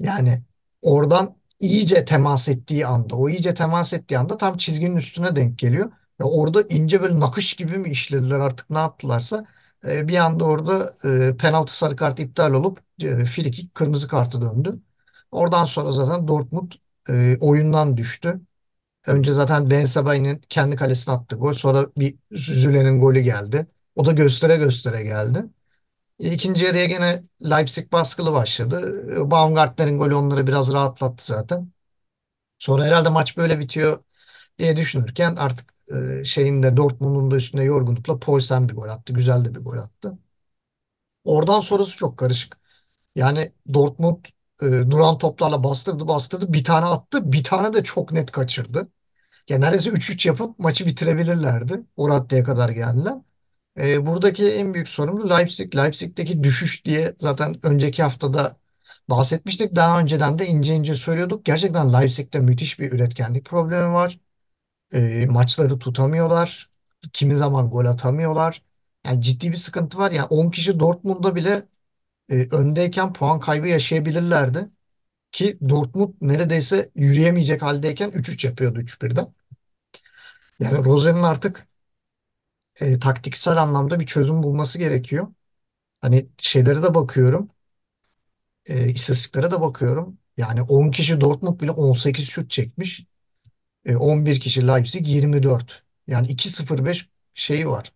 Yani 0.00 0.42
oradan 0.82 1.36
iyice 1.60 2.04
temas 2.04 2.48
ettiği 2.48 2.86
anda, 2.86 3.16
o 3.16 3.28
iyice 3.28 3.54
temas 3.54 3.92
ettiği 3.92 4.18
anda 4.18 4.38
tam 4.38 4.56
çizginin 4.56 4.96
üstüne 4.96 5.36
denk 5.36 5.58
geliyor. 5.58 5.92
Ya 6.20 6.26
orada 6.26 6.62
ince 6.62 7.02
böyle 7.02 7.20
nakış 7.20 7.54
gibi 7.54 7.78
mi 7.78 7.90
işlediler 7.90 8.40
artık 8.40 8.70
ne 8.70 8.78
yaptılarsa 8.78 9.44
e, 9.86 10.08
bir 10.08 10.16
anda 10.16 10.44
orada 10.44 10.94
e, 11.04 11.36
penaltı 11.36 11.76
sarı 11.78 11.96
kart 11.96 12.18
iptal 12.20 12.52
olup 12.54 12.80
e, 13.02 13.24
frikik 13.24 13.74
kırmızı 13.74 14.08
kartı 14.08 14.40
döndü. 14.42 14.82
Oradan 15.30 15.64
sonra 15.64 15.90
zaten 15.92 16.28
Dortmund 16.28 16.72
e, 17.08 17.36
oyundan 17.40 17.96
düştü. 17.96 18.40
Önce 19.06 19.32
zaten 19.32 19.70
Ben 19.70 19.84
Sebaini 19.84 20.40
kendi 20.48 20.76
kalesine 20.76 21.14
attı 21.14 21.36
gol. 21.36 21.52
Sonra 21.52 21.86
bir 21.96 22.16
Süzüle'nin 22.36 23.00
golü 23.00 23.20
geldi. 23.20 23.66
O 23.96 24.04
da 24.04 24.12
göstere 24.12 24.56
göstere 24.56 25.02
geldi. 25.02 25.44
İkinci 26.18 26.64
yarıya 26.64 26.86
gene 26.86 27.22
Leipzig 27.50 27.92
baskılı 27.92 28.32
başladı. 28.32 29.04
Baumgartner'in 29.30 29.98
golü 29.98 30.14
onları 30.14 30.46
biraz 30.48 30.72
rahatlattı 30.72 31.26
zaten. 31.26 31.72
Sonra 32.58 32.84
herhalde 32.86 33.08
maç 33.08 33.36
böyle 33.36 33.58
bitiyor 33.60 34.04
diye 34.58 34.78
düşünürken 34.78 35.36
artık 35.36 35.74
e, 36.20 36.24
şeyin 36.24 36.64
de 36.64 36.78
Dortmund'un 36.78 37.30
da 37.30 37.36
üstüne 37.36 37.64
yorgunlukla 37.64 38.18
Poulsen 38.20 38.68
bir 38.70 38.74
gol 38.74 38.88
attı. 38.88 39.12
Güzel 39.12 39.46
de 39.46 39.54
bir 39.56 39.60
gol 39.60 39.78
attı. 39.78 40.18
Oradan 41.24 41.60
sonrası 41.60 41.96
çok 41.96 42.18
karışık. 42.18 42.58
Yani 43.16 43.52
Dortmund 43.74 44.24
e, 44.62 44.66
duran 44.66 45.18
toplarla 45.18 45.64
bastırdı 45.64 46.08
bastırdı. 46.08 46.52
Bir 46.52 46.64
tane 46.64 46.86
attı. 46.86 47.32
Bir 47.32 47.44
tane 47.44 47.74
de 47.74 47.82
çok 47.82 48.12
net 48.12 48.30
kaçırdı. 48.32 48.88
Ya 49.48 49.58
neredeyse 49.58 49.90
3-3 49.90 50.26
yapıp 50.26 50.58
maçı 50.58 50.86
bitirebilirlerdi. 50.86 51.80
O 51.96 52.08
raddeye 52.10 52.44
kadar 52.44 52.68
geldiler. 52.68 53.14
E, 53.78 54.06
buradaki 54.06 54.52
en 54.52 54.74
büyük 54.74 54.88
sorumlu 54.88 55.30
Leipzig. 55.30 55.76
Leipzig'teki 55.76 56.42
düşüş 56.44 56.84
diye 56.84 57.16
zaten 57.20 57.54
önceki 57.62 58.02
haftada 58.02 58.56
bahsetmiştik. 59.10 59.76
Daha 59.76 60.00
önceden 60.00 60.38
de 60.38 60.46
ince 60.46 60.74
ince 60.76 60.94
söylüyorduk. 60.94 61.44
Gerçekten 61.44 61.92
Leipzig'te 61.92 62.40
müthiş 62.40 62.80
bir 62.80 62.92
üretkenlik 62.92 63.44
problemi 63.46 63.92
var. 63.94 64.18
E, 64.92 65.26
maçları 65.26 65.78
tutamıyorlar. 65.78 66.70
Kimi 67.12 67.36
zaman 67.36 67.70
gol 67.70 67.84
atamıyorlar. 67.86 68.62
Yani 69.06 69.22
ciddi 69.22 69.50
bir 69.52 69.56
sıkıntı 69.56 69.98
var. 69.98 70.10
Yani 70.12 70.26
10 70.26 70.48
kişi 70.48 70.80
Dortmund'da 70.80 71.34
bile 71.34 71.68
e, 72.30 72.48
öndeyken 72.52 73.12
puan 73.12 73.40
kaybı 73.40 73.68
yaşayabilirlerdi. 73.68 74.70
Ki 75.32 75.58
Dortmund 75.70 76.14
neredeyse 76.20 76.90
yürüyemeyecek 76.94 77.62
haldeyken 77.62 78.10
3-3 78.10 78.44
yapıyordu 78.44 78.80
3-1'den. 78.80 79.34
Yani 80.60 80.84
Rosen'in 80.84 81.22
artık 81.22 81.68
e, 82.80 82.98
taktiksel 82.98 83.62
anlamda 83.62 84.00
bir 84.00 84.06
çözüm 84.06 84.42
bulması 84.42 84.78
gerekiyor. 84.78 85.28
Hani 86.02 86.28
şeylere 86.38 86.84
de 86.84 86.94
bakıyorum. 86.94 87.50
E, 88.68 88.88
istatistiklere 88.90 89.50
de 89.50 89.60
bakıyorum. 89.60 90.18
Yani 90.36 90.62
10 90.62 90.90
kişi 90.90 91.20
Dortmund 91.20 91.60
bile 91.60 91.70
18 91.70 92.28
şut 92.28 92.50
çekmiş. 92.50 93.06
E, 93.86 93.96
11 93.96 94.40
kişi 94.40 94.68
Leipzig 94.68 95.08
24. 95.08 95.84
Yani 96.08 96.28
2.05 96.28 97.10
şeyi 97.34 97.68
var 97.68 97.92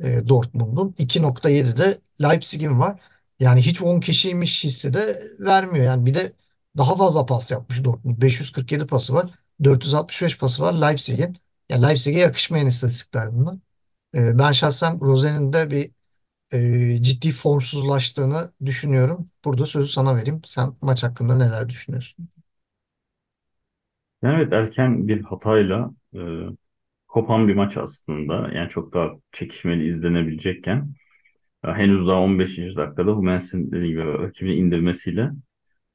e, 0.00 0.28
Dortmund'un. 0.28 0.94
2.7 0.98 1.76
de 1.76 2.00
Leipzig'in 2.22 2.80
var. 2.80 3.00
Yani 3.40 3.60
hiç 3.62 3.82
10 3.82 4.00
kişiymiş 4.00 4.64
hissi 4.64 4.94
de 4.94 5.18
vermiyor. 5.40 5.84
Yani 5.84 6.06
bir 6.06 6.14
de 6.14 6.32
daha 6.76 6.96
fazla 6.96 7.26
pas 7.26 7.50
yapmış 7.50 7.84
Dortmund. 7.84 8.22
547 8.22 8.86
pası 8.86 9.14
var. 9.14 9.30
465 9.64 10.38
pası 10.38 10.62
var 10.62 10.72
Leipzig'in. 10.74 11.36
Yani 11.68 11.82
Leipzig'e 11.82 12.18
yakışmayan 12.18 12.66
istatistikler 12.66 13.32
bunlar. 13.36 13.56
E, 14.14 14.38
ben 14.40 14.52
şahsen 14.52 15.00
Rosen'in 15.00 15.54
de 15.54 15.70
bir 15.70 15.92
e, 16.52 17.02
ciddi 17.02 17.32
formsuzlaştığını 17.32 18.52
düşünüyorum. 18.66 19.28
Burada 19.46 19.66
sözü 19.66 19.88
sana 19.92 20.16
vereyim. 20.16 20.42
Sen 20.46 20.74
maç 20.82 21.04
hakkında 21.04 21.36
neler 21.36 21.68
düşünüyorsun? 21.68 22.28
Yani 24.22 24.34
evet 24.36 24.52
erken 24.52 25.08
bir 25.08 25.22
hatayla 25.22 25.90
e, 26.14 26.18
kopan 27.08 27.48
bir 27.48 27.54
maç 27.54 27.76
aslında. 27.76 28.50
Yani 28.54 28.70
çok 28.70 28.94
daha 28.94 29.10
çekişmeli 29.32 29.88
izlenebilecekken 29.88 30.76
ya 30.76 30.86
henüz 31.62 32.06
daha 32.06 32.20
15. 32.20 32.76
dakikada 32.76 33.12
gibi 33.86 34.04
rakibini 34.04 34.54
indirmesiyle 34.54 35.30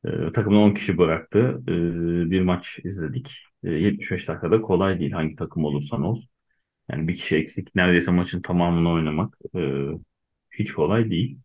e, 0.05 0.33
takımın 0.33 0.57
10 0.57 0.73
kişi 0.73 0.97
bıraktı. 0.97 1.61
E, 1.67 1.71
bir 2.31 2.41
maç 2.41 2.79
izledik. 2.83 3.33
E, 3.63 3.71
75 3.71 4.27
dakikada 4.27 4.61
kolay 4.61 4.99
değil 4.99 5.11
hangi 5.11 5.35
takım 5.35 5.65
olursan 5.65 6.03
ol. 6.03 6.21
Yani 6.91 7.07
bir 7.07 7.15
kişi 7.15 7.37
eksik 7.37 7.75
neredeyse 7.75 8.11
maçın 8.11 8.41
tamamını 8.41 8.91
oynamak 8.91 9.37
e, 9.57 9.87
hiç 10.51 10.73
kolay 10.73 11.11
değil. 11.11 11.39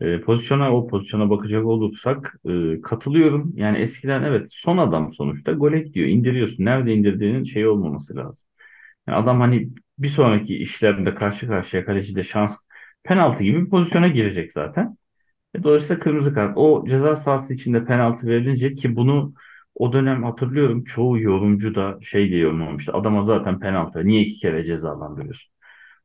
E, 0.00 0.20
pozisyona 0.20 0.76
o 0.76 0.86
pozisyona 0.86 1.30
bakacak 1.30 1.64
olursak 1.66 2.34
e, 2.48 2.80
katılıyorum. 2.82 3.52
Yani 3.56 3.78
eskiden 3.78 4.22
evet 4.22 4.46
son 4.50 4.78
adam 4.78 5.10
sonuçta 5.12 5.52
gol 5.52 5.72
diyor 5.72 6.08
indiriyorsun. 6.08 6.64
Nerede 6.64 6.94
indirdiğinin 6.94 7.44
şey 7.44 7.66
olmaması 7.68 8.16
lazım. 8.16 8.46
Yani 9.08 9.16
adam 9.18 9.40
hani 9.40 9.70
bir 9.98 10.08
sonraki 10.08 10.56
işlerinde 10.58 11.14
karşı 11.14 11.46
karşıya 11.48 11.84
kaleci 11.84 12.16
de 12.16 12.22
şans 12.22 12.58
penaltı 13.06 13.44
gibi 13.44 13.64
bir 13.66 13.70
pozisyona 13.70 14.08
girecek 14.08 14.52
zaten. 14.52 14.98
E, 15.54 15.62
dolayısıyla 15.62 16.00
kırmızı 16.04 16.34
kart. 16.34 16.52
O 16.58 16.84
ceza 16.88 17.16
sahası 17.16 17.54
içinde 17.54 17.84
penaltı 17.84 18.26
verilince 18.26 18.74
ki 18.74 18.96
bunu 18.96 19.34
o 19.74 19.92
dönem 19.92 20.24
hatırlıyorum 20.24 20.84
çoğu 20.84 21.20
yorumcu 21.20 21.74
da 21.74 21.98
şey 22.02 22.28
diye 22.30 22.40
yorumlamıştı. 22.40 22.92
Adama 22.94 23.22
zaten 23.22 23.60
penaltı. 23.60 24.06
Niye 24.06 24.22
iki 24.22 24.40
kere 24.40 24.64
cezalandırıyorsun? 24.64 25.52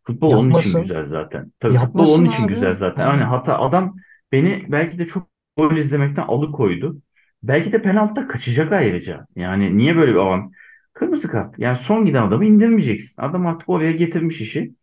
Futbol 0.03 0.33
onun 0.33 0.51
için 0.51 0.75
Yapmasın. 0.75 0.77
güzel 0.77 1.05
zaten. 1.05 1.51
Tabii 1.59 1.77
futbol 1.77 2.07
onun 2.07 2.25
Yapmasın 2.25 2.25
için 2.25 2.47
abi. 2.47 2.47
güzel 2.47 2.75
zaten. 2.75 3.05
Hani 3.07 3.21
Yani, 3.21 3.23
hata 3.23 3.59
adam 3.59 3.95
beni 4.31 4.65
belki 4.69 4.99
de 4.99 5.05
çok 5.05 5.29
gol 5.57 5.75
izlemekten 5.77 6.23
alıkoydu. 6.23 7.01
Belki 7.43 7.71
de 7.71 7.81
penaltıda 7.81 8.27
kaçacak 8.27 8.71
ayrıca. 8.71 9.27
Yani 9.35 9.77
niye 9.77 9.95
böyle 9.95 10.11
bir 10.11 10.17
avan? 10.17 10.51
Kırmızı 10.93 11.27
kart. 11.27 11.59
Yani 11.59 11.75
son 11.77 12.05
giden 12.05 12.23
adamı 12.23 12.45
indirmeyeceksin. 12.45 13.21
Adam 13.21 13.47
artık 13.47 13.69
oraya 13.69 13.91
getirmiş 13.91 14.41
işi. 14.41 14.75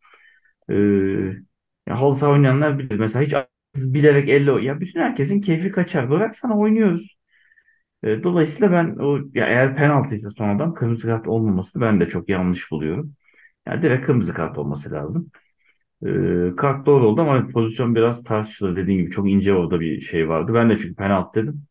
Ee, 0.70 0.74
ya 1.88 2.00
halı 2.00 2.14
saha 2.14 2.30
oynayanlar 2.32 2.78
bilir. 2.78 2.96
Mesela 2.98 3.24
hiç 3.24 3.34
bilerek 3.94 4.28
elle 4.28 4.64
ya 4.66 4.80
bütün 4.80 5.00
herkesin 5.00 5.40
keyfi 5.40 5.70
kaçar. 5.70 6.10
Bıraksana 6.10 6.58
oynuyoruz. 6.58 7.16
Ee, 8.04 8.22
dolayısıyla 8.22 8.72
ben 8.72 8.96
o 9.00 9.18
ya 9.34 9.46
eğer 9.46 9.76
penaltıysa 9.76 10.30
son 10.30 10.48
adam 10.56 10.74
kırmızı 10.74 11.06
kart 11.08 11.28
olmaması 11.28 11.80
ben 11.80 12.00
de 12.00 12.08
çok 12.08 12.28
yanlış 12.28 12.70
buluyorum. 12.70 13.14
Yani 13.68 13.82
direkt 13.82 14.06
kırmızı 14.06 14.34
kart 14.34 14.58
olması 14.58 14.92
lazım. 14.92 15.30
Ee, 16.06 16.56
kart 16.56 16.86
doğru 16.86 17.08
oldu 17.08 17.20
ama 17.22 17.48
pozisyon 17.48 17.94
biraz 17.94 18.24
tartışılır. 18.24 18.76
Dediğim 18.76 19.00
gibi 19.02 19.10
çok 19.10 19.30
ince 19.30 19.54
orada 19.54 19.80
bir 19.80 20.00
şey 20.00 20.28
vardı. 20.28 20.54
Ben 20.54 20.70
de 20.70 20.78
çünkü 20.78 20.94
penaltı 20.96 21.42
dedim. 21.42 21.62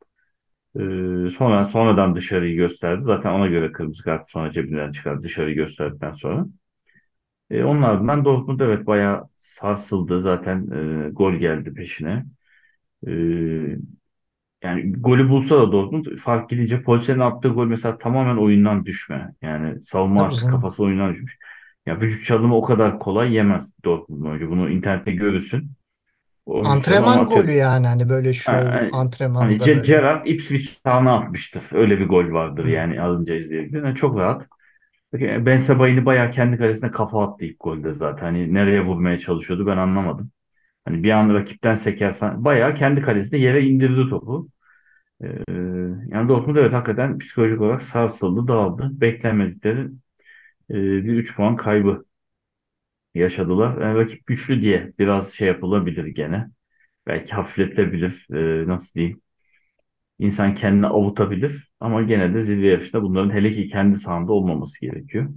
Ee, 0.76 1.30
sonra 1.30 1.66
sonradan 1.66 2.16
dışarıyı 2.16 2.56
gösterdi. 2.56 3.04
Zaten 3.04 3.32
ona 3.34 3.48
göre 3.48 3.72
kırmızı 3.72 4.04
kart 4.04 4.32
sonra 4.32 4.52
cebinden 4.52 4.92
çıkardı 4.92 5.24
dışarıyı 5.24 5.56
gösterdikten 5.56 6.14
sonra. 6.14 6.46
Ee, 7.52 7.64
onun 7.64 7.82
ardından 7.82 8.26
Dortmund 8.26 8.60
evet 8.60 8.88
bayağı 8.88 9.30
sarsıldı. 9.38 10.22
Zaten 10.22 10.68
e, 11.08 11.10
gol 11.10 11.34
geldi 11.34 11.74
peşine. 11.74 12.26
Ee, 13.08 13.12
yani 14.64 14.94
golü 14.94 15.30
bulsa 15.30 15.58
da 15.58 15.72
Dortmund 15.72 16.06
fark 16.18 16.50
gidince 16.50 16.82
Poulsen'in 16.82 17.20
attığı 17.20 17.50
gol 17.50 17.66
mesela 17.68 17.98
tamamen 17.98 18.38
oyundan 18.38 18.86
düşme. 18.86 19.34
Yani 19.42 19.82
savunma 19.82 20.24
tabii 20.24 20.28
artık 20.28 20.42
canım. 20.42 20.52
kafası 20.52 20.84
oyundan 20.84 21.14
düşmüş. 21.14 21.38
Ya 21.86 22.02
vücut 22.02 22.26
çalımı 22.26 22.56
o 22.58 22.62
kadar 22.62 23.00
kolay 23.00 23.34
yemez 23.34 23.72
Dortmund 23.86 24.26
oyuncu. 24.26 24.50
Bunu 24.50 24.70
internette 24.70 25.12
görürsün. 25.12 25.72
O 26.46 26.68
vücut 26.68 26.86
çalımı 26.86 27.08
ama 27.08 27.24
Antrenman 27.24 27.28
golü 27.28 27.52
yani 27.52 27.88
hani 27.88 28.10
böyle 28.10 28.32
Ha, 28.46 28.90
Hani 29.40 29.58
antrenmanda 29.58 29.74
böyle. 29.74 29.88
Gerrard 29.88 30.26
Ipswich 30.28 30.84
Town'a 30.86 31.20
atmıştır. 31.20 31.64
Öyle 31.74 32.00
bir 32.00 32.08
gol 32.08 32.32
vardır 32.32 32.66
Hı. 32.66 32.70
yani 32.70 33.02
az 33.02 33.22
önce 33.22 33.38
izleyebildim. 33.38 33.86
Yani 33.86 33.96
çok 33.96 34.18
rahat. 34.20 34.48
Ben 35.14 35.58
Sebaini 35.58 36.06
bayağı 36.06 36.32
kendi 36.32 36.58
kalesine 36.58 36.92
kafa 36.92 37.24
attı 37.24 37.46
ilk 37.46 37.60
golde 37.60 37.94
zaten. 37.94 38.26
Hani 38.26 38.54
nereye 38.54 38.82
vurmaya 38.82 39.20
çalışıyordu 39.20 39.68
ben 39.68 39.78
anlamadım. 39.78 40.32
Hani 40.86 41.04
bir 41.04 41.12
an 41.12 41.34
rakipten 41.36 41.76
sekersen 41.76 42.46
bayağı 42.46 42.76
kendi 42.76 43.02
kalesinde 43.02 43.38
yere 43.38 43.64
indirdi 43.66 44.10
topu. 44.10 44.50
Ee, 45.24 45.28
yani 46.10 46.30
Dortmund 46.30 46.56
evet 46.58 46.74
hakikaten 46.74 47.20
psikolojik 47.20 47.62
olarak 47.62 47.84
sarsıldı, 47.84 48.48
dağıldı. 48.48 48.90
Beklenmedikleri 49.02 49.82
e, 50.72 50.76
bir 50.76 51.14
3 51.14 51.36
puan 51.38 51.56
kaybı 51.58 52.06
yaşadılar. 53.14 53.82
Yani 53.82 53.98
rakip 54.00 54.28
güçlü 54.28 54.62
diye 54.62 54.94
biraz 55.00 55.34
şey 55.34 55.48
yapılabilir 55.48 56.06
gene. 56.06 56.48
Belki 57.08 57.34
hafifletebilir. 57.36 58.28
Ee, 58.34 58.68
nasıl 58.68 58.94
diyeyim? 58.96 59.22
İnsan 60.20 60.56
kendini 60.56 60.88
avutabilir. 60.88 61.72
Ama 61.80 62.02
gene 62.02 62.34
de 62.34 62.44
zirve 62.44 62.68
yarışında 62.68 63.04
bunların 63.04 63.30
hele 63.34 63.52
ki 63.52 63.68
kendi 63.68 64.00
sahanda 64.00 64.32
olmaması 64.34 64.82
gerekiyor. 64.82 65.30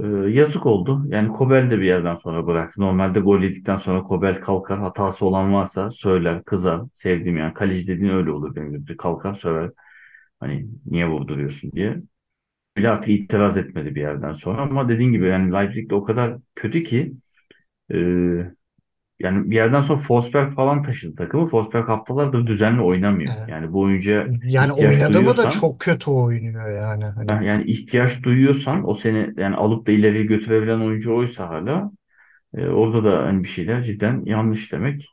Ee, 0.00 0.06
yazık 0.06 0.66
oldu. 0.66 1.02
Yani 1.08 1.28
Kobel 1.32 1.70
de 1.70 1.78
bir 1.78 1.84
yerden 1.84 2.14
sonra 2.14 2.46
bıraktı. 2.46 2.80
Normalde 2.80 3.20
gol 3.20 3.42
yedikten 3.42 3.76
sonra 3.78 4.02
Kobel 4.02 4.40
kalkar. 4.40 4.78
Hatası 4.78 5.26
olan 5.26 5.52
varsa 5.54 5.90
söyler, 5.90 6.44
kızar. 6.44 6.80
Sevdiğim 6.94 7.36
yani. 7.36 7.54
Kaleci 7.54 7.86
dediğin 7.88 8.10
öyle 8.12 8.30
olur 8.30 8.54
benim 8.56 8.72
gibi. 8.72 8.96
Kalkar 8.96 9.34
söver. 9.34 9.70
Hani 10.40 10.66
niye 10.86 11.08
vurduruyorsun 11.08 11.72
diye. 11.72 11.96
bile 12.76 12.90
artık 12.90 13.10
itiraz 13.10 13.58
etmedi 13.58 13.96
bir 13.96 14.00
yerden 14.00 14.32
sonra 14.34 14.62
ama 14.62 14.88
dediğin 14.90 15.12
gibi 15.12 15.26
yani 15.28 15.52
Leipzig 15.54 15.90
de 15.90 15.96
o 15.96 16.04
kadar 16.04 16.38
kötü 16.56 16.84
ki 16.84 17.14
e, 17.94 17.96
yani 19.20 19.50
bir 19.50 19.56
yerden 19.56 19.80
sonra 19.80 19.98
Forsberg 19.98 20.54
falan 20.54 20.82
taşıdı 20.82 21.16
takımı. 21.16 21.46
Forsberg 21.46 21.88
haftalardır 21.88 22.46
düzenli 22.46 22.80
oynamıyor. 22.80 23.32
Evet. 23.38 23.48
Yani 23.48 23.72
bu 23.72 23.80
oyuncuya 23.80 24.26
Yani 24.44 24.72
oynadı 24.72 25.22
mı 25.22 25.36
da 25.36 25.48
çok 25.48 25.80
kötü 25.80 26.10
oynuyor 26.10 26.70
yani 26.70 27.04
hani. 27.04 27.32
ha, 27.32 27.42
yani 27.42 27.64
ihtiyaç 27.64 28.22
duyuyorsan 28.22 28.88
o 28.88 28.94
seni 28.94 29.30
yani 29.36 29.56
alıp 29.56 29.86
da 29.86 29.92
ileriye 29.92 30.24
götürebilen 30.24 30.80
oyuncu 30.80 31.16
oysa 31.16 31.48
hala 31.48 31.90
e, 32.54 32.66
orada 32.66 33.04
da 33.04 33.22
hani 33.26 33.44
bir 33.44 33.48
şeyler 33.48 33.82
cidden 33.82 34.22
yanlış 34.26 34.72
demek. 34.72 35.08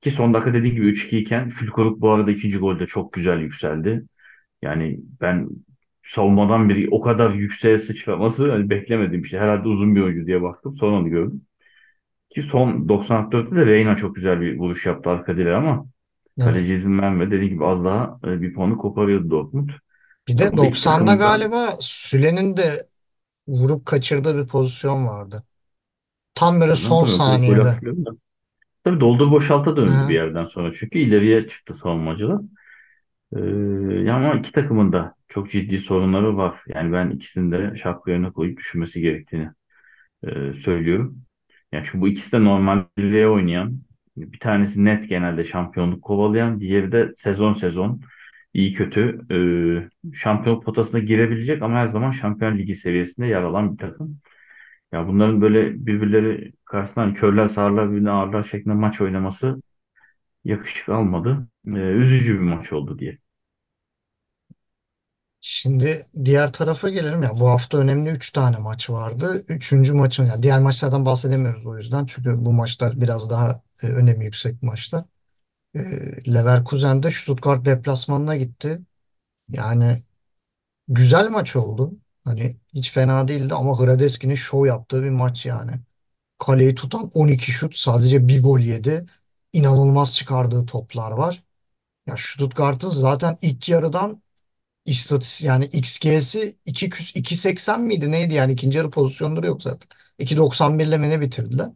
Ki 0.00 0.10
son 0.10 0.34
dakika 0.34 0.54
dediğim 0.54 0.76
gibi 0.76 0.86
3-2 0.88 1.18
iken 1.18 1.50
Fülkoruk 1.50 2.00
bu 2.00 2.10
arada 2.10 2.30
ikinci 2.30 2.58
golde 2.58 2.86
çok 2.86 3.12
güzel 3.12 3.40
yükseldi. 3.40 4.04
Yani 4.62 5.00
ben 5.20 5.48
savunmadan 6.02 6.68
biri 6.68 6.88
o 6.90 7.00
kadar 7.00 7.34
yükseğe 7.34 7.78
sıçraması 7.78 8.52
hani 8.52 8.70
beklemediğim 8.70 9.24
bir 9.24 9.28
şey. 9.28 9.40
Herhalde 9.40 9.68
uzun 9.68 9.94
bir 9.96 10.00
oyuncu 10.02 10.26
diye 10.26 10.42
baktım. 10.42 10.74
Sonra 10.76 10.96
onu 10.96 11.10
gördüm. 11.10 11.45
Ki 12.36 12.42
son 12.42 12.88
94'te 12.88 13.56
de 13.56 13.66
Reyna 13.66 13.96
çok 13.96 14.16
güzel 14.16 14.40
bir 14.40 14.58
vuruş 14.58 14.86
yaptı 14.86 15.10
arka 15.10 15.36
direğe 15.36 15.54
ama 15.54 15.86
Evet. 16.38 16.46
kaleci 16.48 16.74
izin 16.74 16.98
vermedi. 16.98 17.30
Dediğim 17.30 17.54
gibi 17.54 17.66
az 17.66 17.84
daha 17.84 18.18
e, 18.24 18.40
bir 18.42 18.54
puanı 18.54 18.76
koparıyordu 18.76 19.30
Dortmund. 19.30 19.70
Bir 20.28 20.38
de 20.38 20.52
burada 20.52 20.66
iki 20.66 20.82
90'da 20.82 20.98
takım 20.98 21.06
da 21.06 21.14
galiba 21.14 21.76
Süle'nin 21.80 22.56
de 22.56 22.88
vurup 23.48 23.86
kaçırdığı 23.86 24.42
bir 24.42 24.46
pozisyon 24.48 25.06
vardı. 25.06 25.44
Tam 26.34 26.60
böyle 26.60 26.74
son 26.74 27.02
tabii 27.02 27.10
saniyede. 27.12 27.80
Tabii 28.84 29.00
doldur 29.00 29.30
boşalta 29.30 29.76
döndü 29.76 30.08
bir 30.08 30.14
yerden 30.14 30.44
sonra 30.46 30.72
çünkü 30.72 30.98
ileriye 30.98 31.46
çıktı 31.46 31.74
savunmacılar. 31.74 32.40
Ee, 33.36 34.10
ama 34.10 34.34
iki 34.34 34.52
takımın 34.52 34.92
da 34.92 35.14
çok 35.28 35.50
ciddi 35.50 35.78
sorunları 35.78 36.36
var. 36.36 36.60
Yani 36.68 36.92
ben 36.92 37.10
ikisini 37.10 37.52
de 37.52 37.76
şapkalarına 37.76 38.32
koyup 38.32 38.58
düşünmesi 38.58 39.00
gerektiğini 39.00 39.50
e, 40.24 40.54
söylüyorum. 40.54 41.25
Yani 41.76 41.86
şu 41.86 42.00
bu 42.00 42.08
ikisi 42.08 42.32
de 42.32 42.44
normalde 42.44 43.28
oynayan, 43.28 43.80
bir 44.16 44.38
tanesi 44.40 44.84
net 44.84 45.08
genelde 45.08 45.44
şampiyonluk 45.44 46.02
kovalayan, 46.02 46.60
diğeri 46.60 46.92
de 46.92 47.12
sezon 47.14 47.52
sezon 47.52 48.00
iyi 48.54 48.72
kötü 48.72 49.20
e, 50.12 50.14
şampiyonluk 50.14 50.64
potasına 50.64 51.00
girebilecek 51.00 51.62
ama 51.62 51.76
her 51.78 51.86
zaman 51.86 52.10
Şampiyon 52.10 52.58
Ligi 52.58 52.74
seviyesinde 52.74 53.26
yer 53.26 53.42
alan 53.42 53.72
bir 53.72 53.78
takım. 53.78 54.20
Ya 54.92 55.08
bunların 55.08 55.40
böyle 55.42 55.86
birbirleri 55.86 56.52
karşısında 56.64 57.04
hani 57.06 57.14
körler 57.14 57.46
sağırlar 57.46 57.90
birbirine 57.90 58.10
ağırlar 58.10 58.42
şeklinde 58.44 58.74
maç 58.74 59.00
oynaması 59.00 59.62
yakışık 60.44 60.88
almadı. 60.88 61.48
E, 61.68 61.70
üzücü 61.70 62.34
bir 62.34 62.40
maç 62.40 62.72
oldu 62.74 62.98
diye. 62.98 63.18
Şimdi 65.48 66.06
diğer 66.24 66.52
tarafa 66.52 66.88
gelelim 66.88 67.22
ya 67.22 67.40
bu 67.40 67.48
hafta 67.48 67.78
önemli 67.78 68.10
3 68.10 68.32
tane 68.32 68.58
maç 68.58 68.90
vardı. 68.90 69.44
Üçüncü 69.48 69.92
maçın 69.94 70.24
yani 70.24 70.42
diğer 70.42 70.58
maçlardan 70.60 71.06
bahsedemiyoruz 71.06 71.66
o 71.66 71.76
yüzden. 71.78 72.06
Çünkü 72.06 72.44
bu 72.46 72.52
maçlar 72.52 73.00
biraz 73.00 73.30
daha 73.30 73.62
e, 73.82 73.86
önemi 73.86 74.24
yüksek 74.24 74.62
maçlar. 74.62 75.04
E, 75.76 75.80
Leverkusen 76.34 77.02
de 77.02 77.10
Stuttgart 77.10 77.66
deplasmanına 77.66 78.36
gitti. 78.36 78.80
Yani 79.48 79.98
güzel 80.88 81.30
maç 81.30 81.56
oldu. 81.56 81.92
Hani 82.24 82.56
hiç 82.74 82.92
fena 82.92 83.28
değildi 83.28 83.54
ama 83.54 83.80
Hradeski'nin 83.80 84.34
şov 84.34 84.66
yaptığı 84.66 85.02
bir 85.02 85.10
maç 85.10 85.46
yani. 85.46 85.72
Kaleyi 86.38 86.74
tutan 86.74 87.10
12 87.14 87.52
şut 87.52 87.76
sadece 87.76 88.28
bir 88.28 88.42
gol 88.42 88.60
yedi. 88.60 89.06
İnanılmaz 89.52 90.16
çıkardığı 90.16 90.66
toplar 90.66 91.12
var. 91.12 91.44
Ya 92.06 92.14
Stuttgart'ın 92.18 92.90
zaten 92.90 93.38
ilk 93.42 93.68
yarıdan 93.68 94.22
İstatis 94.86 95.42
yani 95.42 95.64
XG'si 95.66 96.58
2 96.66 96.90
küs 96.90 97.12
2.80 97.16 97.80
miydi 97.80 98.10
neydi 98.10 98.34
yani 98.34 98.52
ikinci 98.52 98.78
yarı 98.78 98.90
pozisyonları 98.90 99.46
yok 99.46 99.62
zaten. 99.62 99.88
2.91 100.18 100.86
ile 100.86 101.00
ne 101.02 101.20
bitirdiler? 101.20 101.70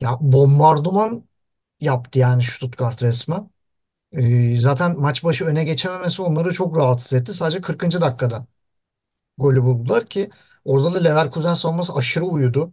Ya 0.00 0.18
bombardıman 0.20 1.28
yaptı 1.80 2.18
yani 2.18 2.44
Stuttgart 2.44 3.02
resmen. 3.02 3.50
Ee, 4.12 4.56
zaten 4.60 5.00
maç 5.00 5.24
başı 5.24 5.44
öne 5.46 5.64
geçememesi 5.64 6.22
onları 6.22 6.52
çok 6.52 6.76
rahatsız 6.78 7.14
etti. 7.14 7.34
Sadece 7.34 7.60
40. 7.60 8.00
dakikada 8.00 8.46
golü 9.38 9.62
buldular 9.62 10.06
ki 10.06 10.30
orada 10.64 10.94
da 10.94 10.98
Leverkusen 10.98 11.54
savunması 11.54 11.94
aşırı 11.94 12.24
uyudu. 12.24 12.72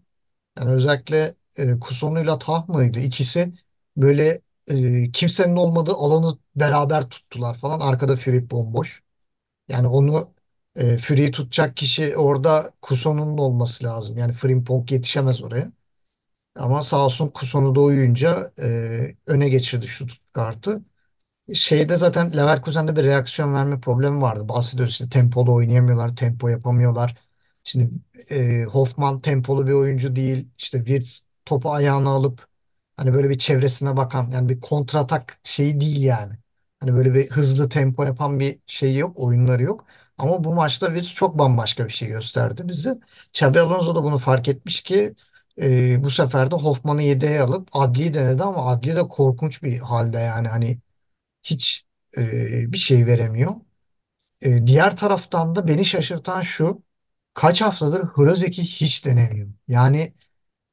Yani 0.60 0.72
özellikle 0.72 1.36
e, 1.58 1.80
Kuson'uyla 1.80 2.40
Tah 2.40 2.70
mıydı? 2.70 3.00
İkisi 3.00 3.54
böyle 3.98 4.42
e, 4.68 5.12
kimsenin 5.12 5.56
olmadığı 5.56 5.94
alanı 5.94 6.38
beraber 6.56 7.10
tuttular 7.10 7.56
falan. 7.60 7.80
Arkada 7.80 8.16
Fripp 8.16 8.52
bomboş. 8.52 9.04
Yani 9.70 9.88
onu 9.88 10.34
e, 10.76 10.98
Fury'yi 10.98 11.32
tutacak 11.32 11.78
kişi 11.78 12.18
orada 12.18 12.74
Kuson'un 12.82 13.38
olması 13.38 13.84
lazım. 13.86 14.18
Yani 14.18 14.34
Frimpong 14.34 14.92
yetişemez 14.92 15.44
oraya. 15.44 15.72
Ama 16.56 16.84
sağ 16.84 17.06
olsun 17.06 17.30
Kuson'u 17.30 17.76
da 17.76 17.82
uyuyunca 17.82 18.52
e, 18.60 19.16
öne 19.28 19.50
geçirdi 19.50 19.88
şu 19.88 20.08
kartı. 20.34 20.82
Şeyde 21.54 21.98
zaten 21.98 22.38
Leverkusen'de 22.38 22.96
bir 22.96 23.04
reaksiyon 23.04 23.54
verme 23.54 23.80
problemi 23.82 24.22
vardı. 24.22 24.50
Bahsediyoruz 24.50 24.92
işte 24.94 25.10
tempolu 25.10 25.54
oynayamıyorlar, 25.54 26.16
tempo 26.16 26.48
yapamıyorlar. 26.50 27.16
Şimdi 27.64 27.90
e, 28.32 28.64
Hoffman 28.64 29.22
tempolu 29.22 29.68
bir 29.68 29.74
oyuncu 29.74 30.16
değil. 30.16 30.50
İşte 30.58 30.78
Wirtz 30.78 31.28
topu 31.46 31.72
ayağına 31.74 32.10
alıp 32.10 32.48
hani 32.98 33.14
böyle 33.14 33.30
bir 33.30 33.38
çevresine 33.38 33.98
bakan 33.98 34.30
yani 34.30 34.50
bir 34.50 34.62
kontratak 34.62 35.40
şeyi 35.44 35.82
değil 35.82 36.04
yani. 36.04 36.34
Hani 36.80 36.94
böyle 36.94 37.14
bir 37.14 37.30
hızlı 37.32 37.70
tempo 37.70 38.04
yapan 38.04 38.40
bir 38.40 38.60
şey 38.68 38.98
yok, 38.98 39.20
oyunları 39.20 39.64
yok. 39.64 39.86
Ama 40.18 40.44
bu 40.44 40.54
maçta 40.54 40.88
Wirtz 40.88 41.14
çok 41.14 41.38
bambaşka 41.40 41.86
bir 41.86 41.94
şey 41.94 42.08
gösterdi 42.10 42.62
bize. 42.68 43.00
Xabi 43.30 43.60
Alonso 43.60 43.96
da 43.96 44.04
bunu 44.04 44.18
fark 44.18 44.48
etmiş 44.48 44.82
ki 44.82 45.16
e, 45.62 46.04
bu 46.04 46.10
sefer 46.10 46.52
de 46.52 46.56
Hoffman'ı 46.56 47.02
yedeğe 47.04 47.42
alıp 47.42 47.70
Adli'yi 47.74 48.14
denedi 48.14 48.44
ama 48.44 48.66
Adli 48.72 48.96
de 48.96 49.02
korkunç 49.10 49.64
bir 49.64 49.80
halde 49.80 50.18
yani 50.20 50.48
hani 50.48 50.80
hiç 51.44 51.86
e, 52.18 52.74
bir 52.74 52.78
şey 52.78 53.06
veremiyor. 53.08 53.56
E, 54.42 54.68
diğer 54.68 54.98
taraftan 54.98 55.56
da 55.56 55.68
beni 55.68 55.86
şaşırtan 55.86 56.42
şu. 56.42 56.84
Kaç 57.34 57.62
haftadır 57.62 58.04
Hrozek'i 58.04 58.64
hiç 58.64 59.06
denemiyor. 59.06 59.50
Yani 59.68 60.14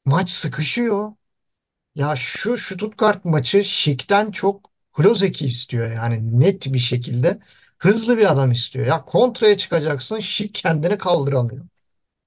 maç 0.07 0.31
sıkışıyor. 0.31 1.13
Ya 1.95 2.17
şu 2.17 2.59
Stuttgart 2.59 3.25
maçı 3.25 3.65
Şik'ten 3.65 4.31
çok 4.31 4.71
Hrozek'i 4.97 5.47
istiyor. 5.47 5.93
Yani 5.93 6.41
net 6.41 6.73
bir 6.73 6.79
şekilde 6.79 7.39
hızlı 7.79 8.19
bir 8.19 8.33
adam 8.33 8.53
istiyor. 8.53 8.87
Ya 8.87 9.05
kontraya 9.05 9.57
çıkacaksın 9.57 10.19
Şik 10.19 10.55
kendini 10.55 10.99
kaldıramıyor. 10.99 11.65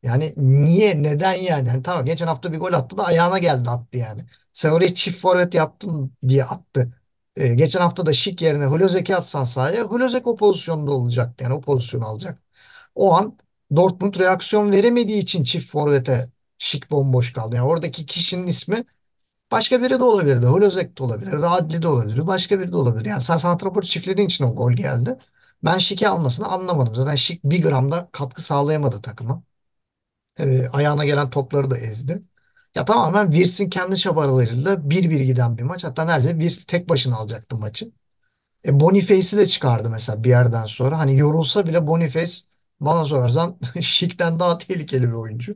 Yani 0.04 0.34
niye, 0.38 1.04
neden 1.04 1.34
yani? 1.34 1.70
Hani 1.70 1.84
tamam 1.84 2.06
geçen 2.06 2.28
hafta 2.28 2.54
bir 2.54 2.58
gol 2.60 2.74
attı 2.74 2.98
da 2.98 3.06
ayağına 3.06 3.40
geldi 3.40 3.70
attı 3.70 3.98
yani. 3.98 4.22
Sen 4.54 4.72
oraya 4.72 4.94
çift 4.94 5.20
forvet 5.22 5.54
yaptın 5.54 6.14
diye 6.28 6.44
attı. 6.46 6.94
Ee, 7.36 7.56
geçen 7.56 7.82
hafta 7.82 8.06
da 8.06 8.14
Şik 8.14 8.42
yerine 8.42 8.66
Hulozek'i 8.66 9.16
atsan 9.16 9.44
sahaya 9.44 9.84
Hulozek 9.84 10.28
o 10.28 10.36
pozisyonda 10.36 10.92
olacaktı. 10.92 11.44
Yani 11.44 11.54
o 11.54 11.62
pozisyonu 11.62 12.06
alacak. 12.06 12.40
O 12.96 13.14
an 13.14 13.38
Dortmund 13.76 14.16
reaksiyon 14.20 14.72
veremediği 14.72 15.22
için 15.24 15.44
çift 15.44 15.72
forvete 15.72 16.32
Şik 16.58 16.92
bomboş 16.92 17.34
kaldı. 17.34 17.56
Yani 17.56 17.68
oradaki 17.68 18.06
kişinin 18.06 18.48
ismi 18.48 18.86
başka 19.52 19.82
biri 19.82 20.00
de 20.00 20.04
olabilirdi. 20.04 20.46
Hulozek 20.46 20.98
de 20.98 21.04
olabilirdi. 21.04 21.46
Adli 21.48 21.82
de 21.82 21.88
olabilirdi. 21.88 22.28
Başka 22.28 22.60
biri 22.60 22.72
de 22.72 22.76
olabilir. 22.76 23.06
Yani 23.06 23.22
sen 23.22 23.38
santraforu 23.38 23.86
çiftlediğin 23.86 24.28
için 24.28 24.44
o 24.46 24.56
gol 24.56 24.72
geldi. 24.72 25.18
Ben 25.64 25.78
Şik'i 25.78 26.08
almasını 26.10 26.48
anlamadım. 26.48 26.96
Zaten 26.96 27.16
Şik 27.16 27.44
bir 27.44 27.64
gram 27.64 27.92
da 27.92 28.10
katkı 28.12 28.42
sağlayamadı 28.44 29.02
takıma. 29.02 29.44
E, 30.40 30.68
ayağına 30.70 31.06
gelen 31.06 31.30
topları 31.30 31.72
da 31.72 31.78
ezdi. 31.78 32.24
Ya 32.76 32.86
tamamen 32.86 33.32
Wirtz'in 33.32 33.70
kendi 33.70 33.98
çabalarıyla 33.98 34.90
bir 34.90 35.10
bir 35.10 35.20
giden 35.20 35.58
bir 35.58 35.64
maç. 35.64 35.84
Hatta 35.84 36.06
neredeyse 36.06 36.40
Wirtz 36.40 36.66
tek 36.66 36.90
başına 36.90 37.18
alacaktı 37.18 37.58
maçı. 37.58 37.92
E, 38.66 38.80
Boniface'i 38.80 39.40
de 39.40 39.46
çıkardı 39.48 39.90
mesela 39.90 40.24
bir 40.24 40.30
yerden 40.30 40.66
sonra. 40.66 41.00
Hani 41.00 41.20
yorulsa 41.20 41.68
bile 41.68 41.88
Boniface 41.88 42.34
bana 42.80 43.06
sorarsan 43.06 43.58
Şik'ten 43.82 44.40
daha 44.40 44.58
tehlikeli 44.58 45.08
bir 45.08 45.14
oyuncu. 45.14 45.56